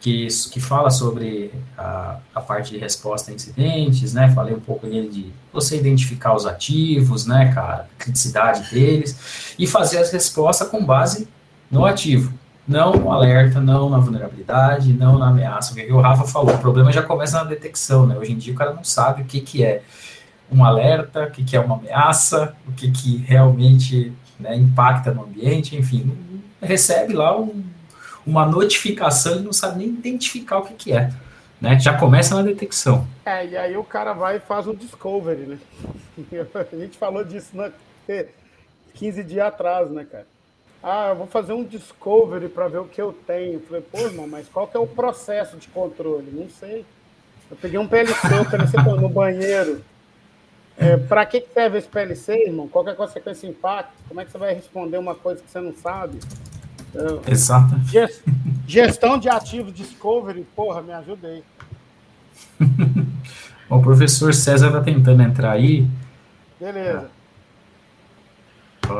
[0.07, 4.31] que, que fala sobre a, a parte de resposta a incidentes, né?
[4.33, 9.97] Falei um pouco dele de você identificar os ativos, né, cara, criticidade deles, e fazer
[9.97, 11.27] as respostas com base
[11.69, 12.33] no ativo.
[12.65, 15.73] Não no alerta, não na vulnerabilidade, não na ameaça.
[15.73, 18.17] O que o Rafa falou, o problema já começa na detecção, né?
[18.17, 19.81] Hoje em dia o cara não sabe o que, que é
[20.49, 25.23] um alerta, o que, que é uma ameaça, o que, que realmente né, impacta no
[25.23, 26.17] ambiente, enfim,
[26.61, 27.63] recebe lá um
[28.27, 31.09] uma notificação e não sabe nem identificar o que, que é.
[31.59, 31.79] Né?
[31.79, 33.07] Já começa na detecção.
[33.25, 35.57] É, e aí o cara vai e faz o discovery, né?
[36.53, 37.71] A gente falou disso né?
[38.93, 40.27] 15 dias atrás, né, cara?
[40.83, 43.59] Ah, eu vou fazer um discovery para ver o que eu tenho.
[43.61, 46.29] Falei, pô, irmão, mas qual que é o processo de controle?
[46.31, 46.85] Não sei.
[47.49, 49.83] Eu peguei um PLC, o PLC no banheiro.
[50.77, 52.67] É, para que serve esse PLC, irmão?
[52.67, 53.93] Qual é a consequência impacto?
[54.07, 56.19] Como é que você vai responder uma coisa que você não sabe?
[57.27, 57.75] Exato.
[58.67, 61.43] Gestão de ativos Discovery, porra, me ajudei.
[63.69, 65.87] o professor César está tentando entrar aí.
[66.59, 67.09] Beleza.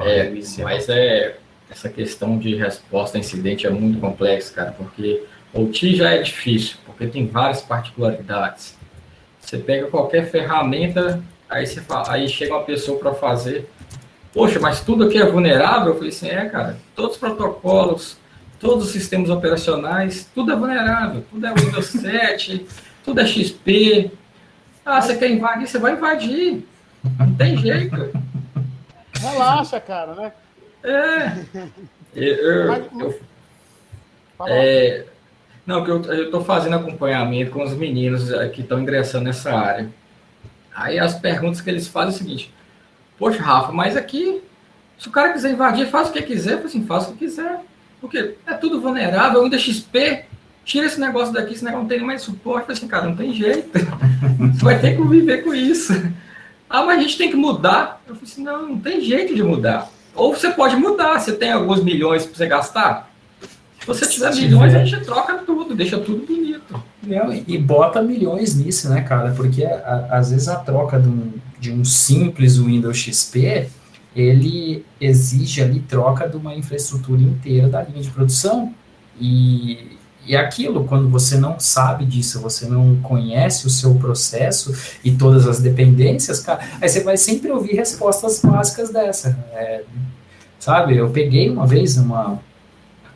[0.03, 0.31] É,
[0.63, 1.37] mas é
[1.69, 6.21] essa questão de resposta a incidente é muito complexa, cara, porque o TI já é
[6.21, 8.77] difícil, porque tem várias particularidades.
[9.39, 13.69] Você pega qualquer ferramenta, aí você fala, aí chega uma pessoa para fazer,
[14.37, 15.87] poxa, mas tudo aqui é vulnerável?
[15.87, 18.17] Eu falei assim, é, cara, todos os protocolos,
[18.59, 22.67] todos os sistemas operacionais, tudo é vulnerável, tudo é Windows 7,
[23.03, 24.11] tudo é XP.
[24.85, 25.67] Ah, você quer invadir?
[25.67, 26.63] Você vai invadir.
[27.17, 28.11] Não tem jeito.
[29.19, 30.31] Relaxa, cara, né?
[30.83, 31.67] É.
[32.15, 33.19] Eu, eu,
[34.47, 35.05] é
[35.65, 39.89] não, que eu estou fazendo acompanhamento com os meninos que estão ingressando nessa área.
[40.73, 42.53] Aí as perguntas que eles fazem é o seguinte:
[43.17, 44.41] Poxa, Rafa, mas aqui,
[44.97, 47.61] se o cara quiser invadir, faz o que quiser, assim, faz o que quiser.
[47.99, 50.25] Porque é tudo vulnerável, ainda XP,
[50.63, 52.71] tira esse negócio daqui, esse negócio não tem mais suporte.
[52.71, 53.69] assim, cara, não tem jeito.
[54.53, 55.93] Você vai ter que conviver com isso.
[56.69, 58.01] Ah, mas a gente tem que mudar.
[58.07, 59.89] Eu falei assim, não, não tem jeito de mudar.
[60.13, 63.11] Ou você pode mudar, você tem alguns milhões para você gastar.
[63.79, 64.81] Se você tiver Se milhões, tiver.
[64.81, 66.83] a gente troca tudo, deixa tudo bonito.
[67.01, 69.31] Não, e bota milhões nisso, né, cara?
[69.31, 73.69] Porque a, às vezes a troca de um, de um simples Windows XP,
[74.15, 78.73] ele exige ali troca de uma infraestrutura inteira da linha de produção.
[79.19, 85.11] E, e aquilo, quando você não sabe disso, você não conhece o seu processo e
[85.11, 89.37] todas as dependências, cara, aí você vai sempre ouvir respostas básicas dessa.
[89.53, 89.83] É,
[90.59, 92.39] sabe, eu peguei uma vez uma,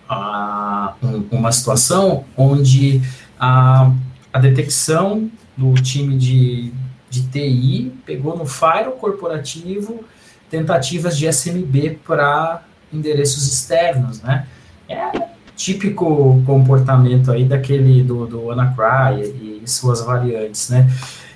[0.07, 0.95] a,
[1.31, 3.01] uma situação onde
[3.39, 3.91] a,
[4.31, 6.71] a detecção do time de
[7.11, 10.03] de TI, pegou no firewall corporativo
[10.49, 14.47] tentativas de SMB para endereços externos, né?
[14.87, 20.89] É típico comportamento aí daquele do, do WannaCry e suas variantes, né?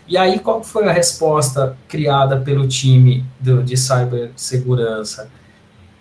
[0.07, 5.29] E aí, qual foi a resposta criada pelo time do, de cibersegurança?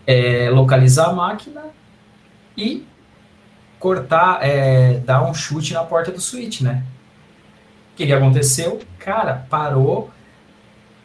[0.07, 1.63] É, localizar a máquina
[2.57, 2.87] e
[3.79, 6.85] cortar, é, dar um chute na porta do switch, né?
[7.95, 8.81] O que, que aconteceu?
[8.99, 10.11] Cara, parou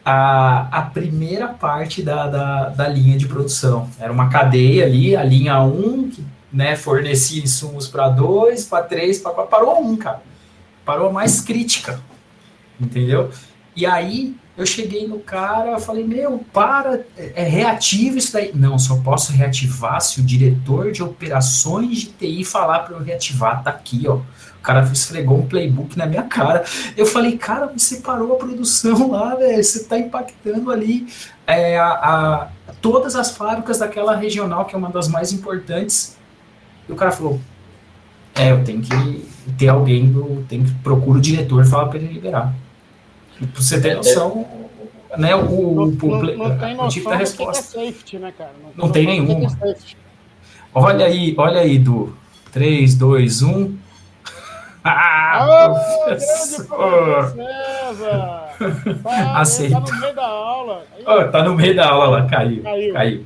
[0.04, 3.88] a, a primeira parte da, da, da, linha de produção.
[3.96, 9.20] Era uma cadeia ali, a linha 1, que né, fornecia insumos para 2, para 3,
[9.20, 10.22] para 4, parou a 1, cara.
[10.84, 12.00] Parou a mais crítica,
[12.80, 13.30] entendeu?
[13.76, 18.50] E aí eu cheguei no cara, falei, meu, para, é reativo isso daí.
[18.52, 23.62] Não, só posso reativar se o diretor de operações de TI falar para eu reativar,
[23.62, 24.18] tá aqui, ó.
[24.60, 26.64] O cara esfregou um playbook na minha cara.
[26.94, 29.64] Eu falei, cara, você parou a produção lá, velho.
[29.64, 31.06] Você está impactando ali
[31.46, 32.48] é, a, a,
[32.82, 36.16] todas as fábricas daquela regional, que é uma das mais importantes.
[36.86, 37.40] E o cara falou:
[38.34, 41.98] É, eu tenho que ter alguém, do, tenho que procurar o diretor e falar para
[41.98, 42.54] ele liberar.
[43.40, 44.46] E pra você ter noção,
[45.16, 47.62] né, o, Não, o, não, não tem o tipo da noção do que é resposta.
[47.62, 48.52] safety, né, cara?
[48.76, 49.58] Não tem noção do que nenhuma.
[49.62, 49.74] é.
[50.74, 52.14] Olha aí, olha aí, Du.
[52.52, 53.76] 3, 2, 1.
[54.92, 55.70] Ah,
[56.04, 57.34] professor!
[59.02, 59.80] Tá, Aceita.
[59.80, 60.82] tá no meio da aula.
[60.96, 62.62] Aí, Ó, tá no meio da aula lá, caiu.
[62.62, 62.92] Caiu.
[62.94, 63.24] Caiu.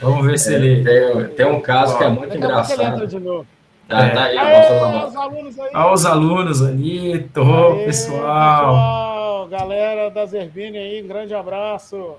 [0.00, 0.84] Vamos ver se ele.
[0.84, 3.06] Tem, tem um caso que é muito engraçado.
[3.06, 3.46] de novo.
[3.88, 4.10] Tá, É.
[4.10, 5.70] tá aí, Aê, os alunos aí.
[5.74, 8.24] Olha os alunos ali, tô, Aê, pessoal.
[8.24, 9.48] pessoal.
[9.48, 12.14] Galera da Zerbini aí, um grande abraço.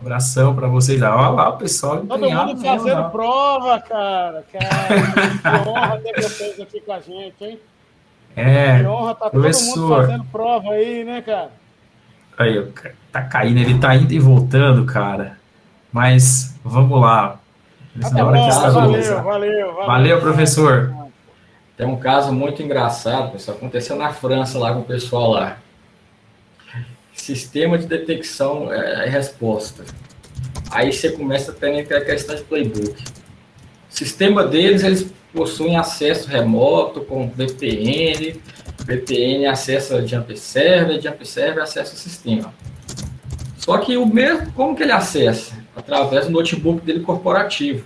[0.00, 1.00] Abração pra vocês.
[1.02, 4.44] Olha lá, o pessoal Todo mundo mesmo, fazendo prova, cara.
[4.52, 7.58] Cara, que honra ter vocês aqui com a gente, hein?
[8.36, 10.06] É, Que honra, tá todo mundo professor.
[10.06, 11.50] fazendo prova aí, né, cara?
[12.38, 12.68] aí,
[13.10, 15.38] tá caindo, ele tá indo e voltando, cara.
[15.92, 17.40] Mas vamos lá.
[18.00, 19.86] Tá Na hora que bom, valeu, valeu, valeu.
[19.86, 20.94] Valeu, professor.
[21.76, 23.56] Tem um caso muito engraçado, pessoal.
[23.56, 25.58] Aconteceu na França lá com o pessoal lá.
[27.12, 29.84] Sistema de detecção é, e resposta.
[30.70, 33.04] Aí você começa a ter aquela questão de playbook.
[33.98, 38.40] Sistema deles, eles possuem acesso remoto com VPN.
[38.86, 42.54] VPN acessa Jump Server, Jump Server acessa o sistema.
[43.56, 45.52] Só que o mesmo, como que ele acessa?
[45.74, 47.84] Através do notebook dele corporativo.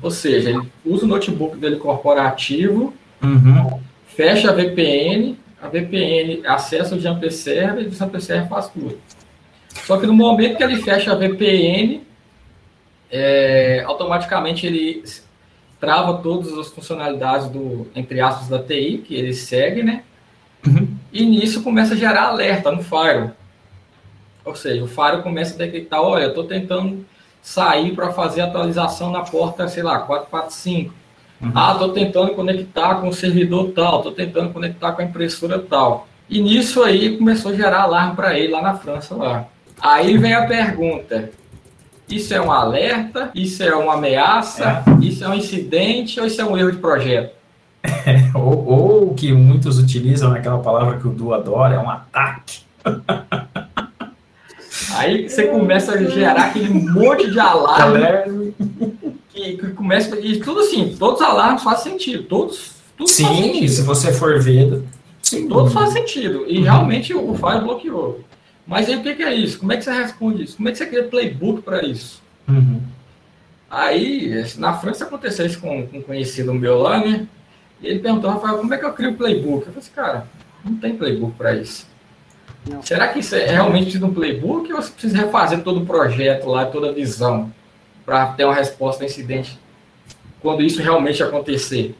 [0.00, 3.80] Ou seja, ele usa o notebook dele corporativo Uhum.
[4.06, 8.96] fecha a VPN, a VPN acessa o Jumper Server e o Jumper Server faz tudo.
[9.84, 12.06] Só que no momento que ele fecha a VPN,
[13.10, 15.02] é, automaticamente ele
[15.80, 20.02] trava todas as funcionalidades do, entre aspas, da TI, que ele segue, né?
[20.66, 20.88] Uhum.
[21.12, 23.30] E nisso começa a gerar alerta no Fire.
[24.44, 27.04] Ou seja, o Fire começa a detectar, olha, eu estou tentando
[27.40, 30.94] sair para fazer atualização na porta, sei lá, 445.
[31.40, 31.52] Uhum.
[31.54, 36.08] Ah, estou tentando conectar com o servidor tal, estou tentando conectar com a impressora tal.
[36.28, 39.46] E nisso aí começou a gerar alarme para ele lá na França lá.
[39.80, 41.30] Aí vem a pergunta:
[42.10, 43.30] isso é um alerta?
[43.34, 44.82] Isso é uma ameaça?
[45.00, 47.36] Isso é um incidente ou isso é um erro de projeto?
[48.34, 52.60] Ou, ou o que muitos utilizam, aquela palavra que o Du adora, é um ataque.
[54.94, 58.52] Aí você começa a gerar aquele monte de alarme
[59.28, 63.68] que, que começa e tudo assim, todos os alarmes fazem sentido, todos, tudo Sim, sentido.
[63.68, 64.82] se você for ver,
[65.22, 65.48] sim.
[65.48, 66.44] Todos faz sentido.
[66.48, 68.20] E realmente o Fire bloqueou.
[68.68, 69.58] Mas aí o que, que é isso?
[69.58, 70.58] Como é que você responde isso?
[70.58, 72.22] Como é que você cria playbook para isso?
[72.46, 72.82] Uhum.
[73.70, 77.26] Aí, na França aconteceu isso com, com um conhecido meu lá, né?
[77.80, 79.66] E ele perguntou, Rafael, como é que eu crio playbook?
[79.66, 80.26] Eu falei assim, cara,
[80.62, 81.86] não tem playbook para isso.
[82.68, 82.82] Não.
[82.82, 85.86] Será que isso é realmente precisa de um playbook ou você precisa refazer todo o
[85.86, 87.50] projeto lá, toda a visão,
[88.04, 89.58] para ter uma resposta ao incidente
[90.42, 91.96] quando isso realmente acontecer?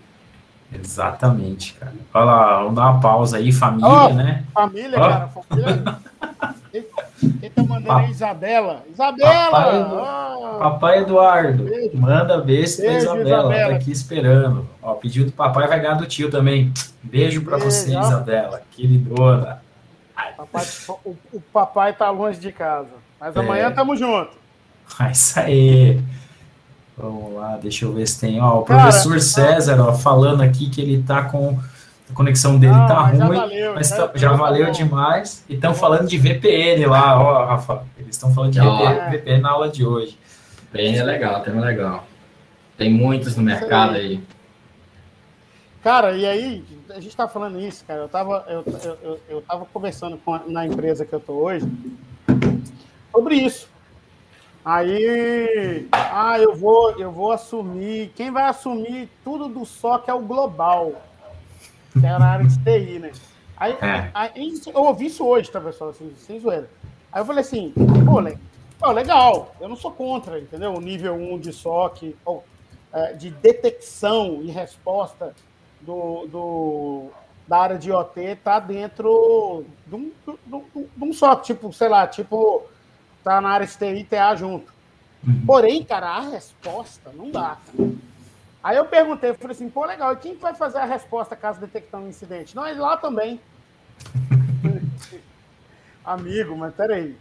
[0.71, 1.95] Exatamente, cara.
[2.13, 4.13] Olha lá, vamos dar uma pausa aí, família, Ó.
[4.13, 4.45] né?
[4.53, 5.09] Família, Ó.
[5.09, 5.99] cara, família.
[7.21, 8.11] Quem- Quem tá mandando Pa- aí?
[8.11, 8.85] Isabela.
[8.93, 9.51] Isabela!
[9.51, 11.97] Papai- Ó, Papai Eduardo, Beijo.
[11.97, 13.71] manda beijo pra Beijo, Isabela, ela Isabela.
[13.71, 14.69] tá aqui esperando.
[14.83, 16.73] Ó, pediu do papai, vai ganhar do tio também.
[17.03, 18.01] Beijo pra Beijo, você, ó.
[18.01, 19.63] Isabela, queridona.
[20.37, 20.65] papai,
[21.05, 22.89] o, o papai tá longe de casa.
[23.21, 23.41] Mas É.
[23.41, 24.31] amanhã tamo junto.
[25.01, 26.01] É isso aí.
[26.97, 28.41] Vamos lá, deixa eu ver se tem.
[28.41, 31.59] Ó, o Cara, professor César, ó, falando aqui que ele tá com.
[32.11, 34.73] A conexão dele Não, tá mas já ruim, valeu, mas já- tá- já valeu tá
[34.73, 35.45] demais.
[35.49, 37.85] E estão falando de VPN lá, ó, Rafa.
[37.99, 38.61] Eles estão falando de.
[38.61, 40.19] VPN, VPN na aula de hoje.
[40.73, 42.05] Bem é legal, tema legal.
[42.77, 44.21] Tem muitos no mercado aí.
[45.83, 48.01] Cara, e aí, a gente tá falando isso, cara.
[48.01, 51.35] Eu tava, eu, eu, eu, eu tava conversando com a- na empresa que eu tô
[51.35, 51.67] hoje
[53.13, 53.69] sobre isso.
[54.65, 58.13] Aí, ah, eu vou, eu vou assumir.
[58.15, 60.93] Quem vai assumir tudo do SOC é o global,
[61.97, 63.13] é na área de TI, né?
[63.57, 64.11] Aí, É.
[64.15, 65.91] aí eu ouvi isso hoje, tá, pessoal?
[65.91, 66.69] Assim, sem zoeira.
[67.13, 67.73] Aí eu falei assim,
[68.07, 68.39] pô, le-
[68.95, 70.73] legal, eu não sou contra, entendeu?
[70.75, 72.45] O nível 1 de SOC, ou,
[72.93, 75.35] é, de detecção e resposta
[75.81, 77.07] do, do-
[77.49, 82.07] da área de IoT tá dentro de um, de de um SOC, tipo, sei lá,
[82.07, 82.63] tipo,
[83.25, 84.73] tá na área de TI e TA junto.
[85.27, 85.43] Uhum.
[85.47, 87.89] Porém, cara, a resposta não dá, cara.
[88.63, 92.01] Aí eu perguntei, falei assim, pô, legal, e quem vai fazer a resposta caso detectar
[92.01, 92.57] um incidente?
[92.57, 93.41] Não, ele lá também.
[96.05, 97.17] Amigo, mas peraí.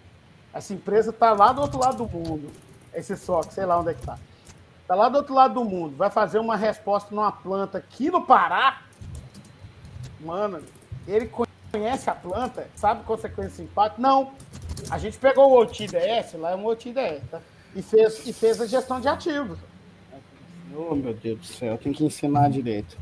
[0.54, 2.52] Essa empresa tá lá do outro lado do mundo.
[2.94, 4.18] Esse SOC, sei lá onde é que tá.
[4.88, 5.96] Tá lá do outro lado do mundo.
[5.96, 8.82] Vai fazer uma resposta numa planta aqui no Pará.
[10.20, 10.64] Mano,
[11.08, 11.30] ele
[11.72, 12.68] conhece a planta?
[12.76, 14.02] Sabe consequência do impacto?
[14.02, 14.34] Não.
[14.90, 17.42] A gente pegou o OTIDS, lá é um OTIDS, tá?
[17.76, 19.60] E fez, e fez a gestão de ativos.
[20.76, 22.98] Oh, meu Deus do céu, tem que ensinar direito.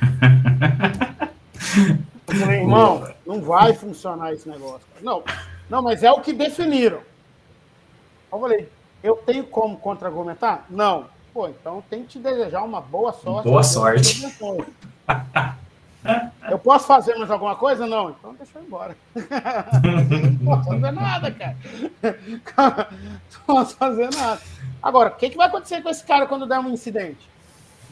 [2.26, 4.86] Falei, irmão, não vai funcionar esse negócio.
[5.00, 5.22] Não,
[5.68, 7.00] Não, mas é o que definiram.
[8.32, 8.68] Eu falei,
[9.02, 10.66] eu tenho como contra-argumentar?
[10.68, 11.06] Não.
[11.32, 13.48] Pô, então tem que te desejar uma boa sorte.
[13.48, 14.22] Boa sorte.
[16.50, 17.86] Eu posso fazer mais alguma coisa?
[17.86, 18.10] Não.
[18.10, 18.96] Então deixa eu ir embora.
[20.40, 21.56] não posso fazer nada, cara.
[23.32, 24.40] Não posso fazer nada.
[24.82, 27.28] Agora, o que, que vai acontecer com esse cara quando der um incidente?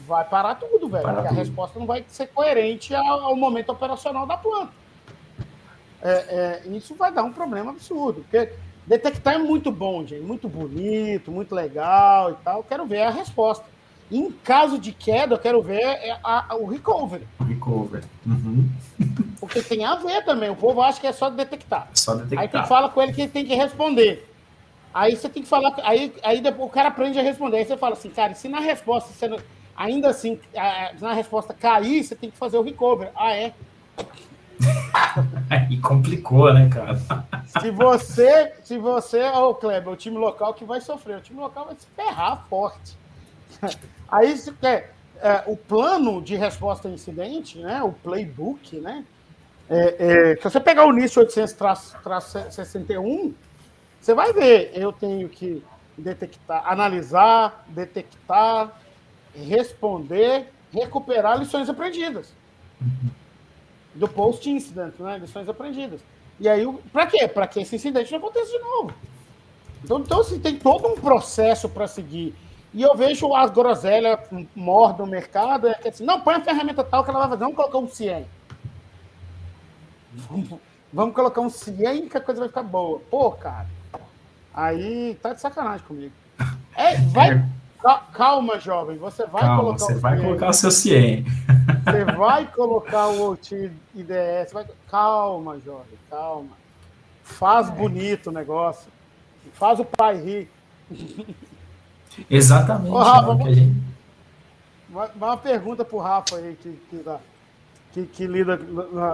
[0.07, 1.03] Vai parar tudo, velho.
[1.03, 1.39] Para porque tudo.
[1.39, 4.71] a resposta não vai ser coerente ao, momento operacional da planta.
[6.01, 8.21] É, é, isso vai dar um problema absurdo.
[8.21, 8.53] Porque
[8.85, 10.21] detectar é muito bom, gente.
[10.21, 12.57] Muito bonito, muito legal e tal.
[12.59, 13.72] Eu quero ver a resposta.
[14.13, 17.27] Em caso de queda, eu quero ver é, a, a, o recovery.
[17.47, 18.03] Recovery.
[18.23, 18.69] Uhum.
[19.39, 20.51] Porque tem a ver também.
[20.51, 21.89] O povo acha que é só detectar.
[21.95, 22.39] Só detectar.
[22.39, 24.29] Aí tu fala com ele que ele tem que responder.
[24.93, 25.73] Aí você tem que falar.
[25.81, 27.57] Aí, aí o cara aprende a responder.
[27.57, 29.39] Aí você fala assim, cara, se na resposta você não,
[29.75, 30.39] ainda assim,
[31.01, 33.09] na resposta cair, você tem que fazer o recovery.
[33.15, 33.51] Ah, é?
[35.71, 36.99] e complicou, né, cara?
[37.59, 41.39] Se você, se você, ô oh, Kleber, o time local que vai sofrer, o time
[41.39, 42.97] local vai se ferrar forte.
[44.13, 49.03] Aí se quer é, o plano de resposta a incidente, né, o playbook, né?
[49.67, 53.33] É, é, se você pegar o NIST 800-61,
[53.99, 55.63] você vai ver, eu tenho que
[55.97, 58.79] detectar, analisar, detectar,
[59.33, 62.31] responder, recuperar lições aprendidas.
[63.95, 65.17] Do post-incident, né?
[65.17, 66.01] Lições aprendidas.
[66.39, 67.27] E aí, para quê?
[67.27, 68.93] Para que esse incidente não aconteça de novo.
[69.83, 72.35] Então, então assim, tem todo um processo para seguir.
[72.73, 74.19] E eu vejo as groselhas
[74.55, 77.41] mor no mercado, é que assim, não, põe a ferramenta tal que ela vai fazer,
[77.41, 78.25] vamos colocar um CIEM.
[80.13, 80.59] Vamos,
[80.91, 82.99] vamos colocar um CIEM que a coisa vai ficar boa.
[83.11, 83.67] Pô, cara,
[84.53, 86.13] aí tá de sacanagem comigo.
[86.75, 87.45] É, vai, é.
[88.13, 91.25] Calma, jovem, você vai Calma, colocar você o vai colocar o seu CIEM.
[91.83, 94.53] Você vai colocar o OT IDS.
[94.53, 94.65] Vai...
[94.89, 96.51] Calma, jovem, calma.
[97.23, 97.71] Faz é.
[97.71, 98.89] bonito o negócio.
[99.53, 100.49] Faz o pai rir.
[102.29, 102.91] Exatamente.
[102.91, 103.83] Ô, Rafa, né, gente...
[105.15, 107.03] Uma pergunta para o Rafa aí, que, que,
[107.91, 108.57] que, que lida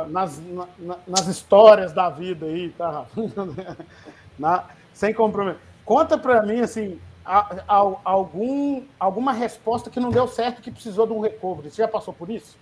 [0.10, 0.42] nas,
[0.78, 3.22] na, nas histórias da vida aí, tá, Rafa?
[4.38, 5.60] Na, sem compromisso.
[5.86, 11.06] Conta para mim, assim, a, a, algum, alguma resposta que não deu certo, que precisou
[11.06, 11.70] de um recovery.
[11.70, 12.58] Você já passou por isso?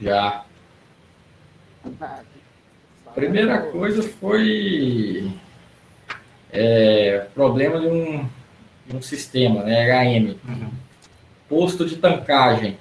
[0.00, 0.44] Já.
[2.00, 2.20] Ah,
[3.14, 5.32] Primeira coisa foi
[6.50, 8.28] é, problema de um,
[8.86, 10.36] de um sistema, né, HM.
[10.46, 10.70] Uhum.
[11.48, 12.76] Posto de tancagem.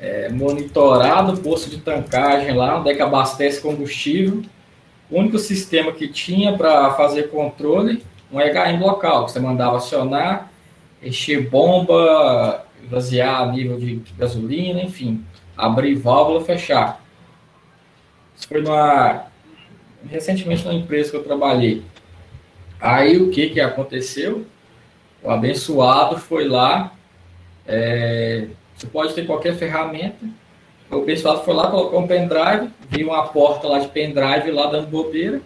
[0.00, 4.42] É, monitorado posto de tancagem lá, onde é que abastece combustível.
[5.10, 10.50] O único sistema que tinha para fazer controle um HM local, que você mandava acionar,
[11.02, 15.24] encher bomba, vaziar nível de gasolina, enfim,
[15.56, 17.00] abrir válvula, fechar.
[18.36, 19.26] Isso foi numa,
[20.10, 21.82] recentemente numa empresa que eu trabalhei.
[22.80, 24.46] Aí o que que aconteceu?
[25.22, 26.92] O abençoado foi lá,
[27.66, 30.26] é, você pode ter qualquer ferramenta,
[30.90, 34.88] o abençoado foi lá, colocou um pendrive, viu uma porta lá de pendrive lá dando
[34.88, 35.40] bobeira,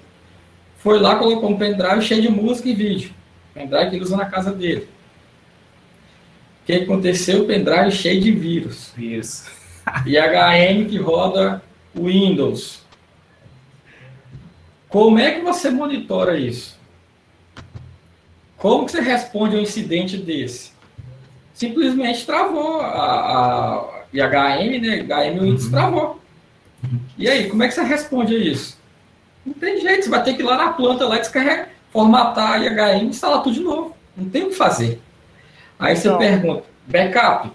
[0.79, 3.13] foi lá, colocou um pendrive cheio de música e vídeo.
[3.53, 4.89] Pendrive que ele usa na casa dele.
[6.63, 7.43] O que aconteceu?
[7.43, 8.93] O pendrive cheio de vírus.
[8.97, 9.51] Isso.
[10.07, 11.63] e HM que roda
[11.95, 12.83] Windows.
[14.89, 16.80] Como é que você monitora isso?
[18.61, 20.71] Como que você responde a um incidente desse?
[21.55, 25.03] Simplesmente travou a, a IHM, né?
[25.03, 25.71] HM Windows uhum.
[25.71, 26.21] travou.
[27.17, 28.79] E aí, como é que você responde a isso?
[29.45, 33.05] Não tem jeito, você vai ter que ir lá na planta lá, descarregar, formatar IHM
[33.05, 33.97] e instalar tudo de novo.
[34.15, 35.01] Não tem o que fazer.
[35.79, 37.51] Aí você pergunta, backup?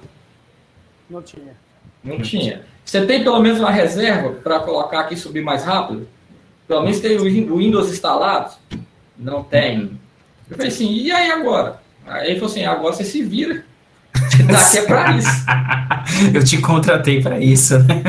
[1.08, 1.56] Não tinha.
[2.04, 2.66] Não tinha.
[2.84, 6.08] Você tem pelo menos uma reserva para colocar aqui e subir mais rápido?
[6.68, 8.56] Pelo menos tem o Windows instalado?
[9.16, 10.00] Não tem.
[10.50, 11.80] Eu falei assim, e aí agora?
[12.06, 13.64] Aí ele falou assim, agora você se vira.
[14.48, 15.46] Daqui é para isso.
[16.34, 17.80] eu te contratei para isso.
[17.80, 18.04] Né?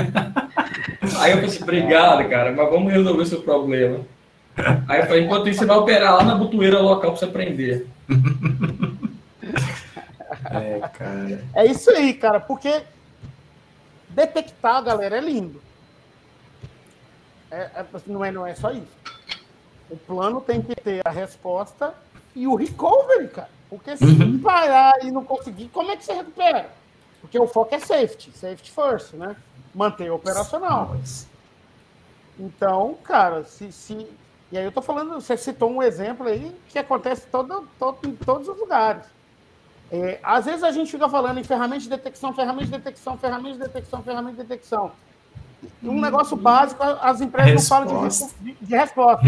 [1.18, 4.00] Aí eu falei assim, obrigado, cara, mas vamos resolver seu problema.
[4.88, 7.86] Aí eu falei, enquanto isso, você vai operar lá na butueira local para você aprender.
[10.48, 11.44] É, cara.
[11.54, 12.82] É isso aí, cara, porque
[14.10, 15.60] detectar, galera, é lindo.
[17.50, 18.86] É, é, não, é, não é só isso.
[19.90, 21.94] O plano tem que ter a resposta
[22.36, 23.48] e o recovery, cara.
[23.68, 24.38] Porque se uhum.
[24.38, 26.70] parar e não conseguir, como é que você recupera?
[27.20, 29.34] Porque o foco é safety, safety first, né?
[29.74, 30.96] Manter operacional.
[32.38, 34.06] Então, cara, se, se.
[34.52, 38.14] E aí eu tô falando, você citou um exemplo aí que acontece todo, todo, em
[38.14, 39.02] todos os lugares.
[39.90, 43.52] É, às vezes a gente fica falando em ferramenta de detecção, ferramenta de detecção, ferramenta
[43.54, 44.92] de detecção, ferramenta de detecção.
[45.82, 47.84] Um negócio básico, as empresas resposta.
[47.84, 49.26] não falam de, de, de resposta.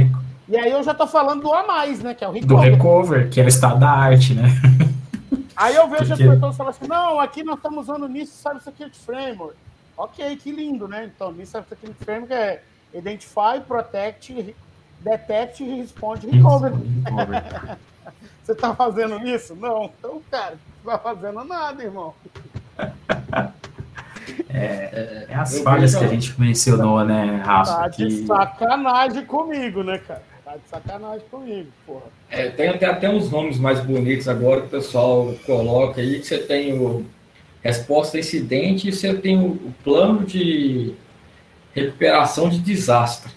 [0.49, 2.15] E aí eu já estou falando do a mais, né?
[2.15, 2.57] Que é o recover.
[2.57, 4.45] Do recover, que é o estado da arte, né?
[5.55, 6.23] Aí eu vejo Porque...
[6.23, 9.57] as pessoas falando assim, não, aqui nós estamos usando NIST Cybersecurity Framework.
[9.97, 11.11] Ok, que lindo, né?
[11.13, 12.63] Então, NIST Cybersecurity Framework é
[12.95, 14.55] Identify, Protect,
[15.01, 16.73] Detect, Responde, Recover.
[18.45, 19.57] Você está fazendo isso?
[19.57, 19.91] Não.
[19.99, 22.15] Então, cara, não está fazendo nada, irmão.
[24.51, 27.75] É, é as falhas que a gente mencionou, né, Rafa?
[27.75, 28.27] Tá de que...
[28.27, 30.23] sacanagem comigo, né, cara?
[30.49, 32.07] Tá de sacanagem comigo, porra.
[32.31, 36.27] É, tem, tem até uns nomes mais bonitos agora que o pessoal coloca aí, que
[36.27, 37.05] você tem o
[37.63, 40.95] resposta incidente e você tem o, o plano de
[41.75, 43.31] recuperação de desastre.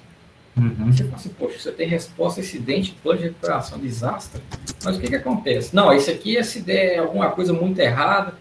[0.55, 0.89] Uhum.
[0.89, 4.41] Você fala assim, poxa, você tem resposta incidente, plano de recuperação de desastre,
[4.81, 5.75] mas o que que acontece?
[5.75, 8.35] Não, esse aqui, essa ideia é alguma coisa muito errada,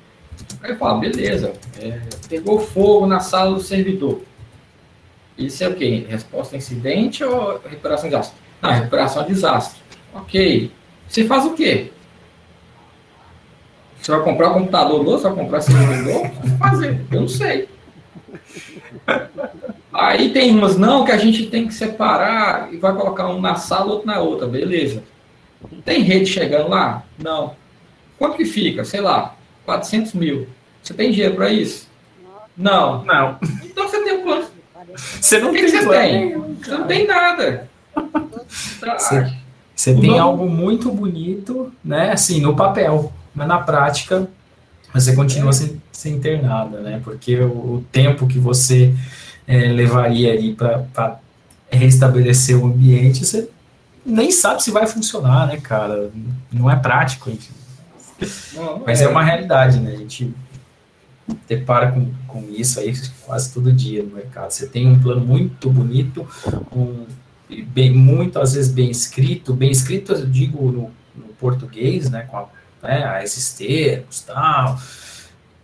[0.62, 4.22] Aí eu falo, beleza, é, pegou fogo na sala do servidor.
[5.36, 6.06] Isso é o quê?
[6.08, 8.49] Resposta a incidente ou recuperação de desastre?
[8.60, 9.80] Não, recuperação de desastre.
[10.14, 10.70] Ok.
[11.08, 11.90] Você faz o quê?
[14.00, 15.18] Você vai comprar um computador novo?
[15.18, 16.30] Você vai comprar servidor?
[16.58, 17.00] Vai fazer.
[17.10, 17.68] Eu não sei.
[19.92, 23.56] Aí tem umas, não, que a gente tem que separar e vai colocar um na
[23.56, 24.46] sala, outro na outra.
[24.46, 25.02] Beleza.
[25.84, 27.02] Tem rede chegando lá?
[27.18, 27.54] Não.
[28.18, 28.84] Quanto que fica?
[28.84, 29.34] Sei lá,
[29.64, 30.48] 400 mil.
[30.82, 31.88] Você tem dinheiro para isso?
[32.56, 33.04] Não.
[33.04, 33.38] Não.
[33.64, 34.46] Então você tem um plano.
[34.96, 36.00] Você não o que tem que você plano.
[36.00, 36.54] tem?
[36.62, 37.70] Você não tem nada.
[39.74, 42.12] Você, tem algo muito bonito, né?
[42.12, 44.28] Assim, no papel, mas na prática
[44.92, 45.52] você continua é.
[45.52, 47.00] sem, sem ter nada, né?
[47.02, 48.94] Porque o, o tempo que você
[49.46, 51.18] é, levaria ali para
[51.70, 53.48] restabelecer o ambiente, você
[54.04, 56.10] nem sabe se vai funcionar, né, cara?
[56.52, 57.54] Não é prático, enfim.
[58.54, 59.04] Não, Mas é.
[59.04, 59.08] é.
[59.08, 59.92] uma realidade, né?
[59.92, 60.34] A gente
[61.48, 62.92] depara com, com isso aí
[63.24, 64.50] quase todo dia no mercado.
[64.50, 66.26] Você tem um plano muito bonito,
[66.74, 67.06] um,
[67.68, 72.36] bem, muito às vezes bem escrito, bem escrito eu digo no, no português, né, com
[72.38, 72.48] a,
[72.82, 73.24] né,
[73.56, 74.78] termos tal,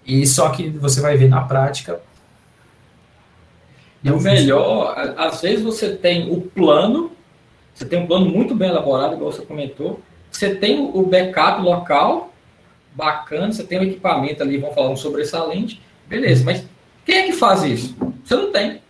[0.04, 2.00] e só que você vai ver na prática.
[4.04, 7.10] E o melhor, às vezes você tem o plano,
[7.74, 12.32] você tem um plano muito bem elaborado, igual você comentou, você tem o backup local,
[12.94, 16.64] bacana, você tem um equipamento ali, vamos falar um sobressalente, beleza, mas
[17.04, 17.96] quem é que faz isso?
[18.24, 18.80] Você não tem.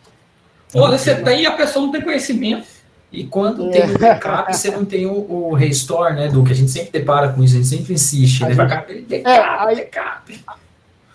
[0.75, 2.76] Ou você tem e a pessoa não tem conhecimento.
[3.13, 6.55] E quando tem o backup, você não tem o, o, restore, né, do que a
[6.55, 8.55] gente sempre depara com isso, a gente sempre insiste, né?
[8.55, 10.45] Backup, backup, é, aí, backup.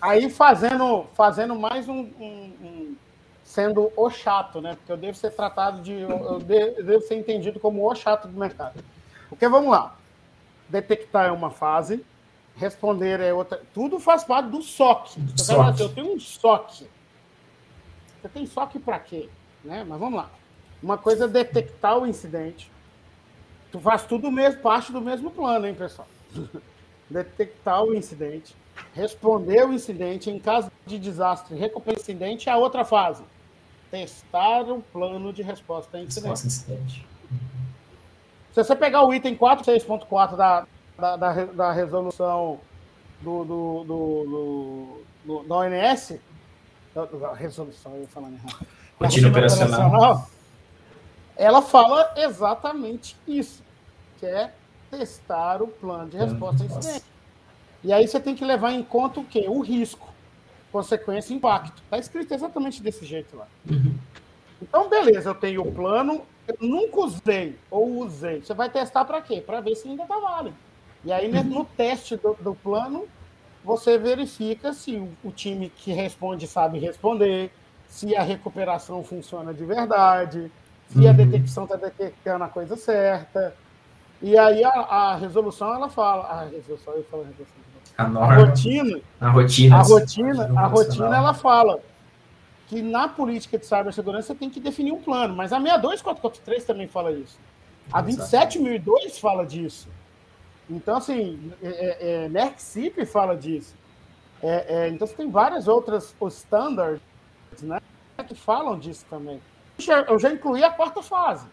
[0.00, 2.96] Aí fazendo, fazendo mais um, um, um,
[3.44, 4.74] sendo o chato, né?
[4.74, 5.92] Porque eu devo ser tratado de.
[5.92, 8.82] Eu devo ser entendido como o chato do mercado.
[9.28, 9.94] Porque vamos lá.
[10.68, 12.04] Detectar é uma fase,
[12.56, 13.60] responder é outra.
[13.74, 15.18] Tudo faz parte do SOC.
[15.36, 15.60] Você SOC.
[15.60, 16.86] Assim, eu tenho um SOC.
[18.20, 19.28] Você tem SOC para quê?
[19.62, 19.84] Né?
[19.86, 20.30] Mas vamos lá.
[20.82, 22.70] Uma coisa é detectar o incidente.
[23.70, 26.08] Tu faz tudo mesmo, parte do mesmo plano, hein, pessoal?
[27.08, 28.54] detectar o incidente,
[28.94, 33.22] responder o incidente em caso de desastre, recuperar o incidente é a outra fase.
[33.90, 36.46] Testar o plano de resposta a incidente.
[36.46, 37.06] Incidente.
[38.52, 40.66] Se você pegar o item 46.4 da,
[40.98, 42.58] da, da, da resolução
[43.20, 46.18] do, do, do, do, da ONS,
[46.94, 48.66] da, resolução, eu falando errado.
[48.98, 49.88] Rotina operacional.
[49.88, 50.30] operacional.
[51.36, 53.62] Ela fala exatamente isso,
[54.18, 54.52] que é
[54.90, 57.04] testar o plano de resposta a incidente.
[57.82, 59.46] E aí você tem que levar em conta o quê?
[59.48, 60.08] O risco,
[60.70, 61.82] consequência e impacto.
[61.82, 63.48] Está escrito exatamente desse jeito lá.
[63.68, 63.94] Uhum.
[64.60, 68.40] Então, beleza, eu tenho o plano, eu nunca usei ou usei.
[68.40, 69.40] Você vai testar para quê?
[69.40, 70.56] Para ver se ainda está válido.
[71.04, 73.08] E aí, né, no teste do, do plano,
[73.64, 77.50] você verifica se o, o, time que responde sabe responder,
[77.88, 80.50] se a recuperação funciona de verdade,
[80.92, 81.08] se uhum.
[81.08, 83.54] a detecção está detectando a coisa certa.
[84.20, 87.62] E aí a, a, resolução ela fala, a resolução eu falo resolução.
[87.96, 91.80] A, norma, a rotina, a rotina, a rotina, a rotina ela fala
[92.68, 96.88] que na política de cibersegurança você tem que definir um plano, mas a 62443 também
[96.88, 97.38] fala isso.
[97.92, 99.88] A 27002 fala disso.
[100.70, 102.28] Então, assim, é, é, é
[103.04, 103.74] fala disso.
[104.42, 107.02] É, é, então, você tem várias outras standards
[107.60, 107.78] né,
[108.26, 109.40] que falam disso também.
[109.90, 111.46] Eu já incluí a quarta fase,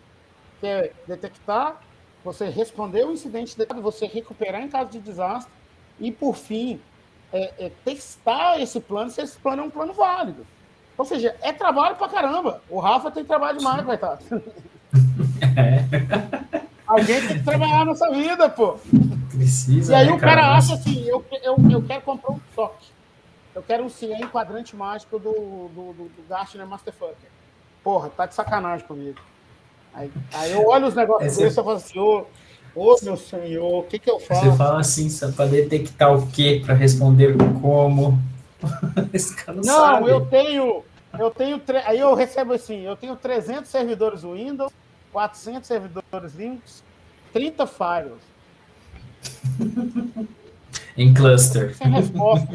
[0.59, 1.77] que é detectar,
[2.23, 5.51] você responder o incidente, você recuperar em caso de desastre
[5.99, 6.79] e, por fim,
[7.31, 10.45] é, é, testar esse plano se esse plano é um plano válido.
[10.97, 12.61] Ou seja, é trabalho pra caramba.
[12.69, 14.23] O Rafa tem trabalho demais, coitado.
[15.55, 16.59] É.
[16.85, 18.79] Alguém tem que trabalhar nessa vida, pô.
[19.29, 19.93] Precisa.
[19.93, 22.87] E aí né, o cara, cara acha assim: eu, eu, eu quero comprar um toque.
[23.53, 27.29] eu quero um CIEM quadrante mágico do, do, do, do Gartner Masterfucker.
[27.83, 29.19] Porra, tá de sacanagem comigo.
[29.93, 32.25] Aí, aí eu olho os negócios Esse- desse e falo assim, ô,
[32.75, 34.41] ô meu senhor, o que que eu faço?
[34.51, 38.17] Você fala assim, para detectar o que, para responder como.
[39.13, 40.09] Esse cara não, Não, sabe.
[40.09, 40.83] eu tenho,
[41.17, 44.71] eu tenho, aí eu recebo assim, eu tenho 300 servidores Windows,
[45.11, 46.83] 400 servidores Linux,
[47.33, 48.21] 30 firewalls,
[50.97, 51.73] Em cluster.
[51.75, 52.47] sem resposta.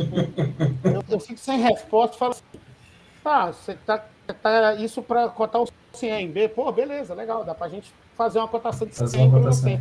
[0.84, 2.60] eu, eu fico sem resposta, falo assim,
[3.22, 7.92] tá, você tá, tá isso para cotar o CIEM, pô, beleza, legal, dá pra gente
[8.16, 9.80] fazer uma cotação de CIEM para você.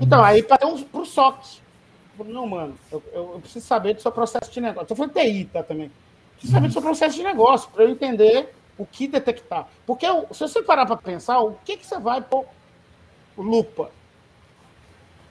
[0.00, 1.60] Então, aí para um, pro SOC.
[2.26, 4.86] Não, mano, eu, eu- eu preciso saber do seu processo de negócio.
[4.88, 5.90] Tô falando TI, tá, também.
[6.34, 9.66] Preciso saber do seu processo de negócio, para eu entender o que detectar.
[9.86, 12.44] Porque se você parar para pensar, o que, que você vai pôr
[13.36, 13.90] lupa?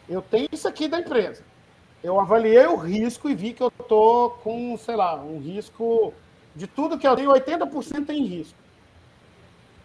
[0.09, 1.41] Eu tenho isso aqui da empresa.
[2.03, 6.13] Eu avaliei o risco e vi que eu tô com, sei lá, um risco
[6.55, 8.57] de tudo que eu tenho, 80% em risco.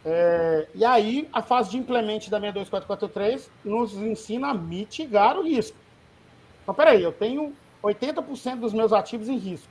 [0.04, 5.76] É, e aí, a fase de implemente da 62443 nos ensina a mitigar o risco.
[6.62, 7.52] Então, peraí, eu tenho
[7.82, 9.68] 80% dos meus ativos em risco.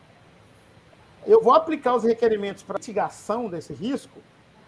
[1.25, 4.19] Eu vou aplicar os requerimentos para mitigação desse risco,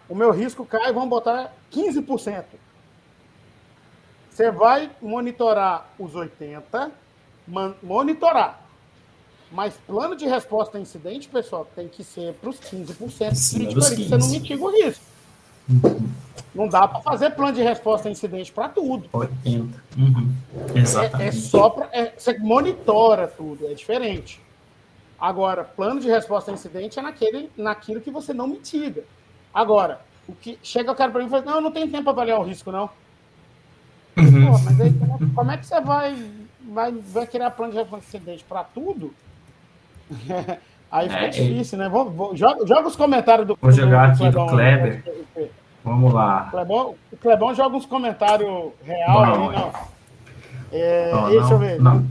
[0.08, 2.44] o meu risco cai, vamos botar 15%.
[4.30, 6.90] Você vai monitorar os 80%,
[7.46, 8.60] man- monitorar.
[9.52, 13.74] Mas plano de resposta a incidente, pessoal, tem que ser para os 15% Cima crítico
[13.74, 14.40] dos ali, que você não 15.
[14.40, 15.04] mitiga o risco.
[16.54, 19.08] Não dá para fazer plano de resposta a incidente para tudo.
[19.12, 19.82] 80.
[19.96, 20.34] Uhum.
[20.74, 21.28] É, Exatamente.
[21.28, 21.88] é só para.
[22.16, 24.40] você monitora tudo, é diferente.
[25.18, 29.04] Agora, plano de resposta a incidente é naquele, naquilo que você não mitiga.
[29.52, 32.04] Agora, o que chega o cara para mim e fala: Não, eu não tenho tempo
[32.04, 32.88] para avaliar o risco, não.
[34.16, 34.52] Uhum.
[34.52, 36.30] Pô, mas aí como, como é que você vai,
[36.68, 39.12] vai, vai criar plano de resposta a incidente para tudo?
[40.90, 41.88] aí fica É, difícil, né?
[41.88, 45.02] Vou, vou- joga, joga os comentários do Vou jogar aqui do Kleber.
[45.36, 45.44] né?
[45.84, 46.46] Vamos lá.
[46.48, 48.50] O Clebão, o Clebão joga uns comentários
[48.84, 49.72] real aí, não.
[50.72, 51.80] É, Ó, deixa não- eu ver.
[51.80, 52.06] não.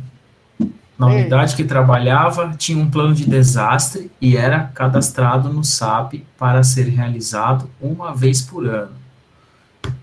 [0.98, 1.22] Na Ei.
[1.22, 6.90] unidade que trabalhava, tinha um plano de desastre e era cadastrado no SAP para ser
[6.90, 8.92] realizado uma vez por ano.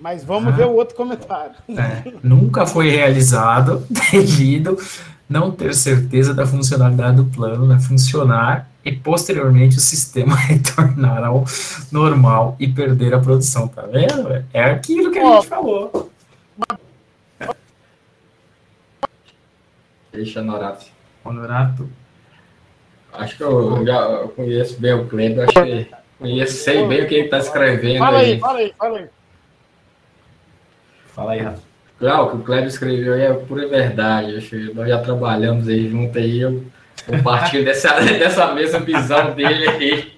[0.00, 0.56] Mas vamos Ah.
[0.56, 1.54] ver o outro comentário.
[1.68, 4.78] É, nunca foi realizado devido
[5.28, 11.44] não ter certeza da funcionalidade do plano né, funcionar e posteriormente o sistema retornar ao
[11.90, 14.44] normal e perder a produção, tá vendo?
[14.52, 16.10] É aquilo que a gente falou.
[20.12, 20.86] Deixa Norato.
[21.24, 21.90] Honorato.
[23.12, 27.14] Acho que eu já conheço bem o Kleber, acho que conheço, sei bem o que
[27.14, 28.38] ele está escrevendo Fala aí, aí.
[28.38, 29.08] fala aí, fala aí.
[31.14, 31.65] Fala aí, Rafa.
[31.98, 34.36] Claro, o que o Kleber escreveu aí é pura verdade.
[34.36, 36.64] Acho nós já trabalhamos aí junto aí, eu
[37.06, 40.16] compartilho dessa, dessa mesma visão dele aí.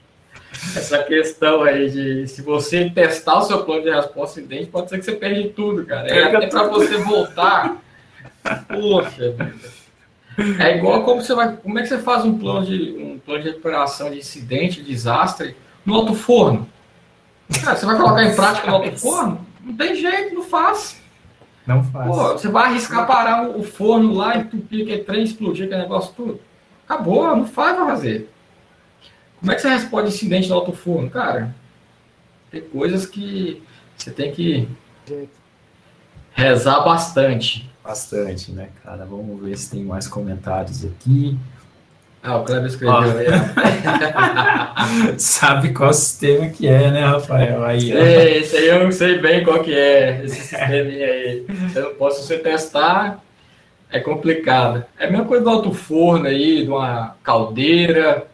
[0.76, 4.99] Essa questão aí de se você testar o seu plano de resposta incidente, pode ser
[4.99, 6.09] que você perde tudo, cara.
[6.09, 7.76] É até para você voltar.
[8.66, 9.35] Poxa.
[10.59, 11.57] É igual como você vai.
[11.57, 15.57] Como é que você faz um plano de um plano de recuperação de incidente, desastre
[15.85, 16.68] no alto forno?
[17.62, 19.47] Cara, você vai colocar em prática no alto forno?
[19.61, 20.97] Não tem jeito, não faz.
[21.68, 22.08] Não faz.
[22.08, 26.40] Pô, você vai arriscar parar o forno lá, entupir aquele trem, explodir aquele negócio tudo.
[26.88, 28.32] Acabou, não faz pra fazer.
[29.38, 31.10] Como é que você responde incidente no alto forno?
[31.10, 31.54] Cara,
[32.50, 33.62] tem coisas que
[33.94, 34.66] você tem que
[36.32, 37.70] rezar bastante.
[37.84, 39.04] Bastante, né, cara?
[39.04, 41.38] Vamos ver se tem mais comentários aqui.
[42.29, 43.01] Ah, o Kleber escreveu Ó.
[43.01, 43.26] aí.
[45.14, 45.14] ó.
[45.16, 47.64] Sabe qual sistema que é, né, Rafael?
[47.64, 47.81] Aí.
[47.81, 51.47] Sei, esse aí eu não sei bem qual que é, esse sisteminha aí.
[51.74, 53.18] Eu não posso você testar,
[53.91, 54.85] é complicado.
[54.99, 58.26] É a mesma coisa do alto forno aí, de uma caldeira.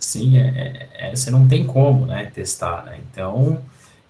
[0.00, 2.96] Sim, é, é- é- você não tem como, né, testar, né?
[3.08, 3.58] Então,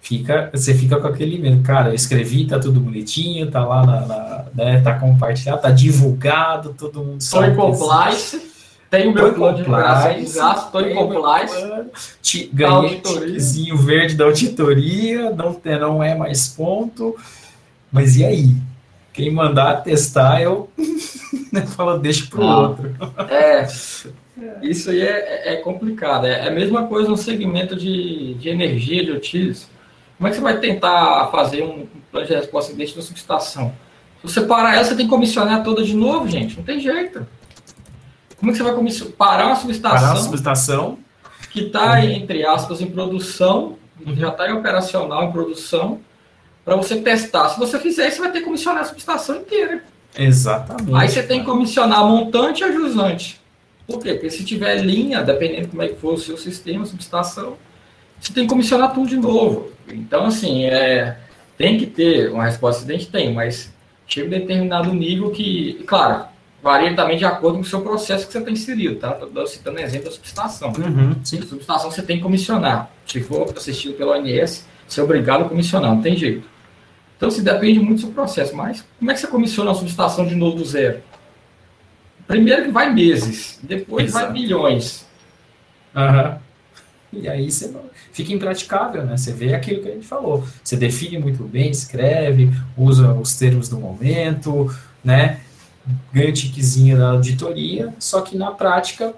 [0.01, 1.61] fica, você fica com aquele medo.
[1.61, 6.73] Cara, eu escrevi, tá tudo bonitinho, tá lá na, na- né, tá compartilhado, tá divulgado,
[6.75, 8.52] todo mundo sabe em que compliance,
[8.97, 9.63] tenho o meu plano de
[10.53, 12.49] estou em compliance.
[12.53, 17.15] ganhei tiquezinho verde da auditoria, não, tem- não é mais ponto,
[17.91, 18.55] mas e aí?
[19.11, 20.69] Quem mandar testar, eu
[21.75, 22.59] falo, deixa pro Ah.
[22.67, 22.95] outro.
[23.29, 23.67] É,
[24.61, 26.25] isso aí é, é complicado.
[26.27, 29.67] É, é a mesma coisa no segmento de, de energia, de utilities.
[30.17, 33.73] Como é que você vai tentar fazer um plano de resposta incidente na subestação?
[34.21, 36.55] Se você parar ela, você tem que comissionar toda de novo, gente.
[36.57, 37.25] Não tem jeito.
[38.43, 40.99] Como é que você vai parar uma subestação Parar a subestação,
[41.49, 43.77] que está, entre aspas, em produção,
[44.17, 46.01] já está em operacional, em produção,
[46.65, 47.47] para você testar?
[47.47, 49.85] Se você fizer isso, você vai ter que comissionar a subestação inteira.
[50.17, 50.93] exatamente.
[50.93, 53.39] Aí você tem que comissionar montante e a jusante.
[53.87, 54.15] Por quê?
[54.15, 57.55] Porque se tiver linha, dependendo como é que for o seu sistema, subestação,
[58.19, 59.69] você tem que comissionar tudo de novo.
[59.87, 61.17] Então, assim, é,
[61.57, 63.07] tem que ter uma resposta acidente?
[63.07, 63.71] Tem, mas
[64.05, 66.32] chega a determinado nível que, claro,
[66.63, 69.19] varia também de acordo com o seu processo que você está inserido, tá?
[69.21, 70.69] Estou citando exemplo da subestação.
[70.69, 71.41] Uhum, sim.
[71.67, 72.89] A você tem que comissionar.
[73.05, 76.47] Se for assistido pela ONS, você é obrigado a comissionar, não tem jeito.
[77.17, 78.55] Então, se depende muito do seu processo.
[78.55, 81.01] Mas como é que você comissiona uma subestação de novo do zero?
[82.25, 84.25] Primeiro que vai meses, depois Exato.
[84.25, 85.05] vai milhões.
[85.93, 86.37] Uhum.
[87.11, 87.71] E aí você
[88.13, 89.17] fica impraticável, né?
[89.17, 90.45] Você vê aquilo que a gente falou.
[90.63, 95.41] Você define muito bem, escreve, usa os termos do momento, né?
[96.13, 99.13] Ganha o tiquezinho da auditoria, só que na prática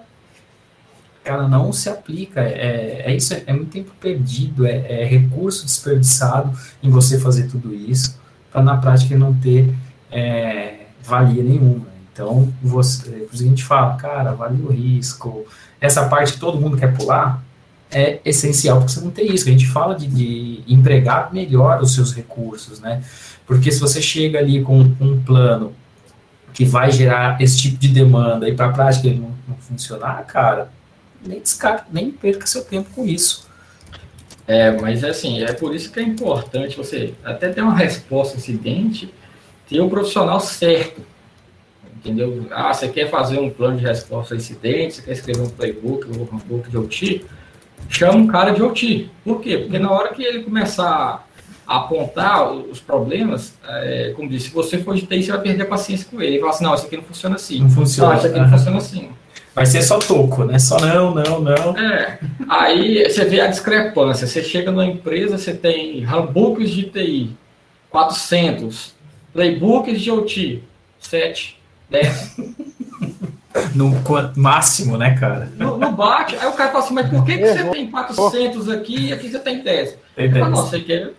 [1.24, 2.40] ela não se aplica.
[2.40, 7.48] É, é isso, é, é muito tempo perdido, é, é, recurso desperdiçado em você fazer
[7.48, 8.18] tudo isso,
[8.52, 9.72] para na prática não ter
[10.10, 11.86] é, valia nenhuma.
[12.12, 15.44] Então, você, a gente fala, cara, vale o risco.
[15.78, 17.44] Essa parte que todo mundo quer pular
[17.90, 19.46] é essencial para você não ter isso.
[19.46, 23.02] A gente fala de, de empregar melhor os seus recursos, né?
[23.46, 25.72] Porque se você chega ali com um plano
[26.56, 30.24] que vai gerar esse tipo de demanda e para a prática ele não, não funcionar,
[30.24, 30.70] cara,
[31.22, 33.46] nem descarta, nem perca seu tempo com isso.
[34.48, 39.12] É, mas assim, é por isso que é importante você até ter uma resposta incidente,
[39.68, 41.02] ter o profissional certo.
[41.96, 42.46] Entendeu?
[42.50, 46.08] Ah, você quer fazer um plano de resposta a incidente, você quer escrever um playbook,
[46.08, 47.26] um workbook de OT,
[47.90, 49.10] chama um cara de OT.
[49.22, 49.58] Por quê?
[49.58, 51.25] Porque na hora que ele começar
[51.66, 55.66] apontar os problemas, é, como disse, se você for de TI, você vai perder a
[55.66, 56.34] paciência com ele.
[56.34, 57.60] Ele fala assim, não, isso aqui não funciona assim.
[57.60, 58.10] Não funciona.
[58.10, 59.10] Não, isso aqui não funciona assim.
[59.54, 60.58] Vai ser só toco, né?
[60.58, 61.76] Só não, não, não.
[61.78, 62.18] É.
[62.48, 64.26] Aí você vê a discrepância.
[64.26, 67.36] Você chega numa empresa, você tem handbooks de TI,
[67.90, 68.94] 400.
[69.32, 70.62] Playbooks de OT,
[70.98, 71.60] 7,
[71.90, 72.36] 10.
[73.74, 73.90] No
[74.36, 75.50] máximo, né, cara?
[75.56, 76.36] No, no, bate.
[76.36, 79.30] Aí o cara fala assim, mas por que, que você tem 400 aqui e aqui
[79.30, 79.98] você tem 10?
[80.14, 80.38] Tem 10.
[80.38, 81.12] Falo, Nossa, você quer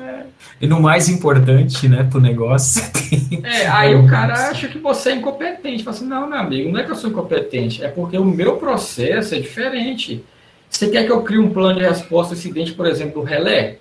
[0.00, 0.26] é.
[0.60, 3.42] E no mais importante, né, pro negócio, tem.
[3.44, 5.84] É, aí o cara acha que você é incompetente.
[5.84, 8.56] Fala assim, não, meu amigo, não é que eu sou incompetente, é porque o meu
[8.56, 10.24] processo é diferente.
[10.68, 13.78] Você quer que eu crie um plano de resposta ao incidente, por exemplo, do relé?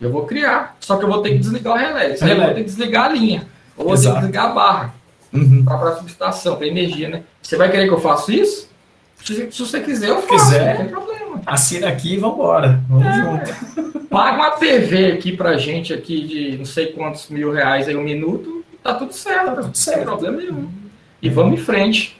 [0.00, 0.76] Eu vou criar.
[0.80, 2.14] Só que eu vou ter que desligar o relé.
[2.14, 3.46] Isso aí eu vou ter que desligar a linha.
[3.76, 4.94] Ou vou ter que desligar a barra.
[5.32, 5.64] Uhum.
[5.64, 7.22] Para a próxima estação, para energia, né?
[7.42, 8.67] Você vai querer que eu faça isso?
[9.28, 10.46] Se, se você quiser, eu faço.
[10.46, 11.42] Quiser, não tem problema.
[11.44, 12.82] Assina aqui e vambora.
[12.88, 13.12] Vamos é.
[13.12, 14.06] junto.
[14.08, 18.02] Paga uma TV aqui pra gente aqui de não sei quantos mil reais aí um
[18.02, 19.96] minuto, tá tudo certo, tá tudo certo.
[19.98, 20.70] sem problema nenhum.
[21.20, 22.18] E vamos em frente.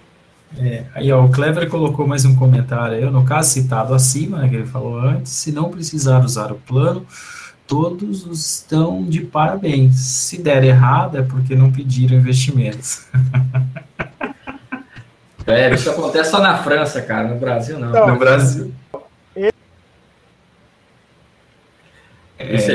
[0.59, 4.49] É, aí ó, o Clever colocou mais um comentário aí, no caso citado acima, né,
[4.51, 7.07] que ele falou antes, se não precisar usar o plano,
[7.67, 9.97] todos estão de parabéns.
[9.97, 13.07] Se der errado é porque não pediram investimentos.
[15.49, 18.07] É, isso acontece só na França, cara, no Brasil não.
[18.07, 18.73] no Brasil.
[22.39, 22.75] É,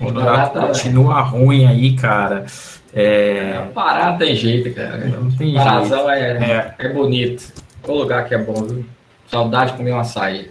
[0.00, 2.44] o, o continua ruim aí, cara.
[2.92, 3.66] É...
[3.74, 4.98] Pará tem jeito, cara.
[5.06, 6.10] Não tem Parazão jeito.
[6.10, 7.52] É, é, é bonito.
[7.86, 8.84] O lugar que é bom, viu?
[9.28, 10.50] Saudade de comer um açaí.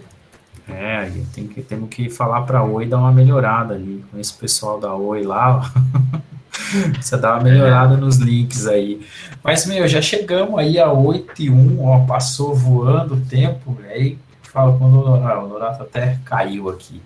[0.68, 4.04] É, tem que, temos que falar para a Oi dar uma melhorada ali.
[4.10, 5.70] Com esse pessoal da Oi lá,
[7.00, 9.06] Você dá uma melhorada nos links aí.
[9.42, 14.18] Mas, meu, já chegamos aí a 8 e 1, ó, passou voando o tempo, aí
[14.42, 17.02] fala quando ah, o Norato até caiu aqui,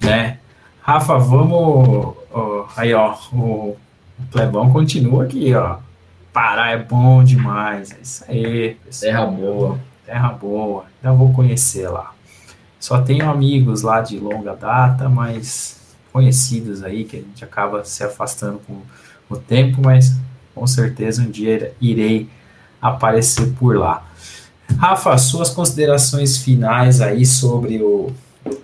[0.00, 0.38] né?
[0.80, 2.14] Rafa, vamos.
[2.32, 3.76] Ó, aí, ó, o,
[4.18, 5.78] o Plebão continua aqui, ó.
[6.32, 7.92] Pará é bom demais.
[7.92, 8.74] É isso aí.
[8.84, 9.12] Pessoal.
[9.12, 9.78] Terra boa.
[10.04, 10.84] Terra boa.
[11.02, 12.12] Já vou conhecer lá.
[12.78, 15.80] Só tenho amigos lá de longa data, mas
[16.14, 18.80] conhecidos aí, que a gente acaba se afastando com
[19.28, 20.16] o tempo, mas
[20.54, 22.30] com certeza um dia irei
[22.80, 24.06] aparecer por lá.
[24.78, 28.12] Rafa, suas considerações finais aí sobre o,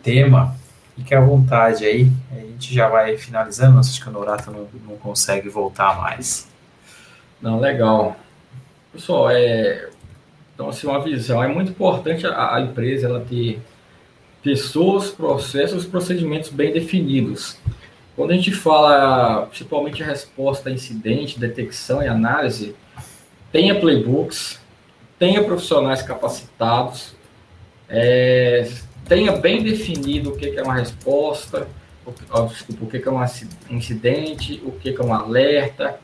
[0.03, 0.55] tema
[0.95, 2.13] Fique à vontade aí.
[2.31, 3.79] A gente já vai finalizando.
[3.81, 6.47] Acho que o Norato não, não consegue voltar mais.
[7.41, 8.17] Não, legal.
[8.93, 9.89] Pessoal, é,
[10.55, 11.43] então, assim, uma visão.
[11.43, 13.63] É muito importante a, a empresa ela ter
[14.43, 17.57] pessoas, processos, procedimentos bem definidos.
[18.17, 22.75] Quando a gente fala, principalmente a resposta a incidente, detecção e análise,
[23.53, 24.61] tenha playbooks,
[25.19, 27.15] tenha profissionais capacitados,
[27.89, 28.71] é,
[29.09, 31.67] tenha bem definido o que é uma resposta,
[32.05, 35.99] o, desculpa, o que é um incidente, o que é um alerta,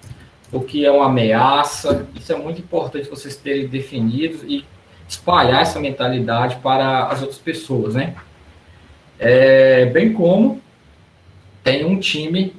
[0.53, 2.07] o que é uma ameaça.
[2.15, 4.65] Isso é muito importante vocês terem definido e
[5.09, 8.15] espalhar essa mentalidade para as outras pessoas, né?
[9.19, 10.61] É, bem como
[11.63, 12.55] tem um time,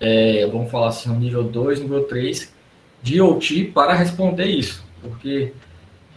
[0.00, 2.54] é, vamos falar assim, nível 2, nível 3,
[3.02, 5.52] de OT para responder isso, porque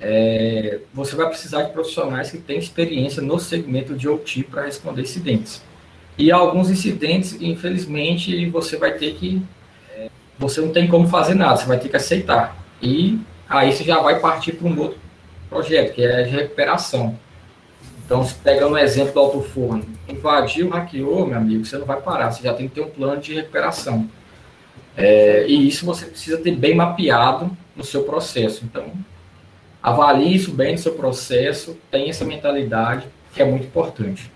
[0.02, 5.02] é, você vai precisar de profissionais que têm experiência no segmento de OT para responder
[5.02, 5.62] incidentes.
[6.18, 9.42] E alguns incidentes, infelizmente, você vai ter que.
[9.96, 12.58] É, você não tem como fazer nada, você vai ter que aceitar.
[12.82, 15.00] E aí você já vai partir para um outro
[15.50, 17.18] projeto, que é de recuperação.
[18.06, 22.32] Então, pegando o exemplo do alto forno, invadiu, hackeou, meu amigo, você não vai parar,
[22.32, 24.10] você já tem que ter um plano de recuperação.
[24.98, 28.66] É, e isso você precisa ter bem mapeado no seu processo.
[28.66, 28.92] Então,
[29.82, 34.32] avalie isso bem no seu processo, tenha essa mentalidade que é muito importante.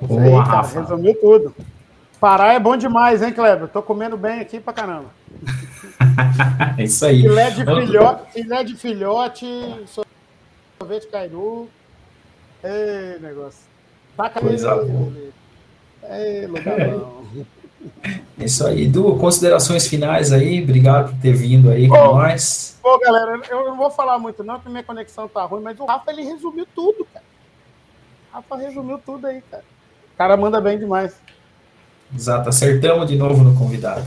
[0.00, 0.80] Boa, cara, Rafa.
[0.80, 1.54] Resumiu tudo.
[2.20, 3.68] Parar é bom demais, hein, Kleber?
[3.68, 5.17] Tô comendo bem aqui pra caramba.
[6.78, 7.22] é isso aí.
[7.22, 9.46] Filé de filhote, filé de filhote
[10.78, 11.68] sorvete cairu.
[12.62, 13.60] Ei, negócio.
[14.16, 15.12] Taca Coisa boa.
[16.10, 16.98] Ei, lugar é.
[18.38, 22.78] Isso aí, Du, considerações finais aí, obrigado por ter vindo aí com nós.
[22.82, 25.84] Pô, galera, eu não vou falar muito não, porque minha conexão tá ruim, mas o
[25.84, 27.24] Rafa, ele resumiu tudo, cara.
[28.30, 29.64] O Rafa resumiu tudo aí, cara.
[30.14, 31.14] O cara manda bem demais.
[32.14, 34.06] Exato, acertamos de novo no convidado.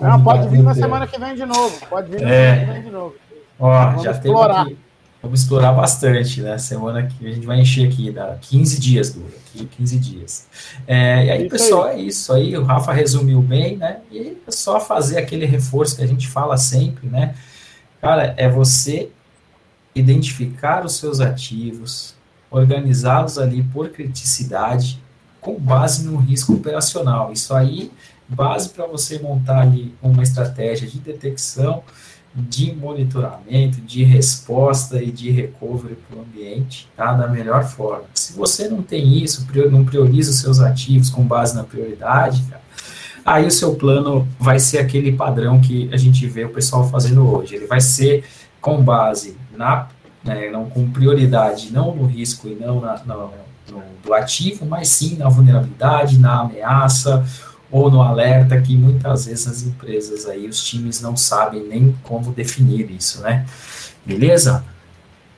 [0.00, 2.54] Não, pode vir na semana que vem de novo, pode vir na é.
[2.54, 3.14] semana que vem de novo.
[3.58, 4.62] Ó, Vamos já explorar.
[4.62, 4.78] Aqui,
[5.22, 6.58] vamos explorar bastante, né?
[6.58, 10.46] Semana que a gente vai encher aqui, dá 15 dias, dura, aqui 15 dias.
[10.86, 12.00] É, e aí, isso pessoal, aí.
[12.00, 13.98] é isso aí, o Rafa resumiu bem, né?
[14.10, 17.34] E é só fazer aquele reforço que a gente fala sempre, né?
[18.00, 19.08] Cara, é você
[19.94, 22.14] identificar os seus ativos,
[22.50, 25.00] organizá-los ali por criticidade,
[25.44, 27.30] com base no risco operacional.
[27.30, 27.92] Isso aí,
[28.26, 31.84] base para você montar ali uma estratégia de detecção,
[32.34, 37.12] de monitoramento, de resposta e de recovery para o ambiente, tá?
[37.12, 38.04] Da melhor forma.
[38.14, 42.62] Se você não tem isso, não prioriza os seus ativos com base na prioridade, cara,
[43.24, 47.24] aí o seu plano vai ser aquele padrão que a gente vê o pessoal fazendo
[47.28, 47.54] hoje.
[47.54, 48.24] Ele vai ser
[48.60, 49.88] com base na,
[50.24, 53.30] né, não com prioridade, não no risco e não na, no,
[53.70, 57.24] no, do ativo, mas sim na vulnerabilidade, na ameaça,
[57.70, 62.32] ou no alerta que muitas vezes as empresas aí, os times não sabem nem como
[62.32, 63.44] definir isso, né?
[64.04, 64.64] Beleza?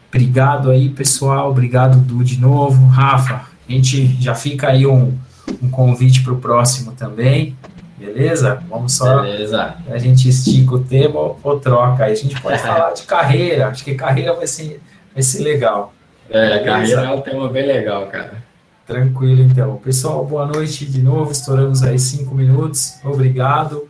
[0.08, 1.50] Obrigado aí, pessoal.
[1.50, 2.86] Obrigado, Du, de novo.
[2.86, 5.16] Rafa, a gente já fica aí um,
[5.62, 7.56] um convite para o próximo também.
[7.98, 8.62] Beleza?
[8.68, 9.22] Vamos só.
[9.22, 9.76] Beleza.
[9.88, 12.04] A gente estica o tema ou, ou troca.
[12.04, 13.68] Aí a gente pode falar de carreira.
[13.68, 14.80] Acho que carreira vai ser,
[15.14, 15.92] vai ser legal.
[16.30, 18.42] É, carreira é um tema bem legal, cara.
[18.86, 19.76] Tranquilo, então.
[19.76, 21.32] Pessoal, boa noite de novo.
[21.32, 22.98] Estouramos aí cinco minutos.
[23.04, 23.88] Obrigado.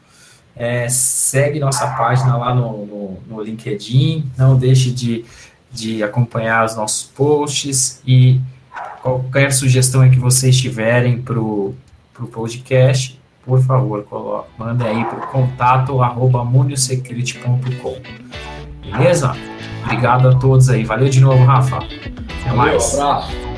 [0.54, 4.30] É, segue nossa página lá no, no, no, LinkedIn.
[4.38, 5.24] Não deixe de,
[5.70, 8.00] de acompanhar os nossos posts.
[8.06, 8.40] E
[9.02, 11.74] qualquer sugestão que vocês tiverem para o
[12.32, 16.42] podcast, por favor, coloque, mandem aí para o contato arroba
[18.82, 19.36] Beleza?
[19.84, 20.84] Obrigado a todos aí.
[20.84, 21.80] Valeu de novo, Rafa.
[22.28, 22.94] Até mais.
[22.94, 23.55] Um abraço.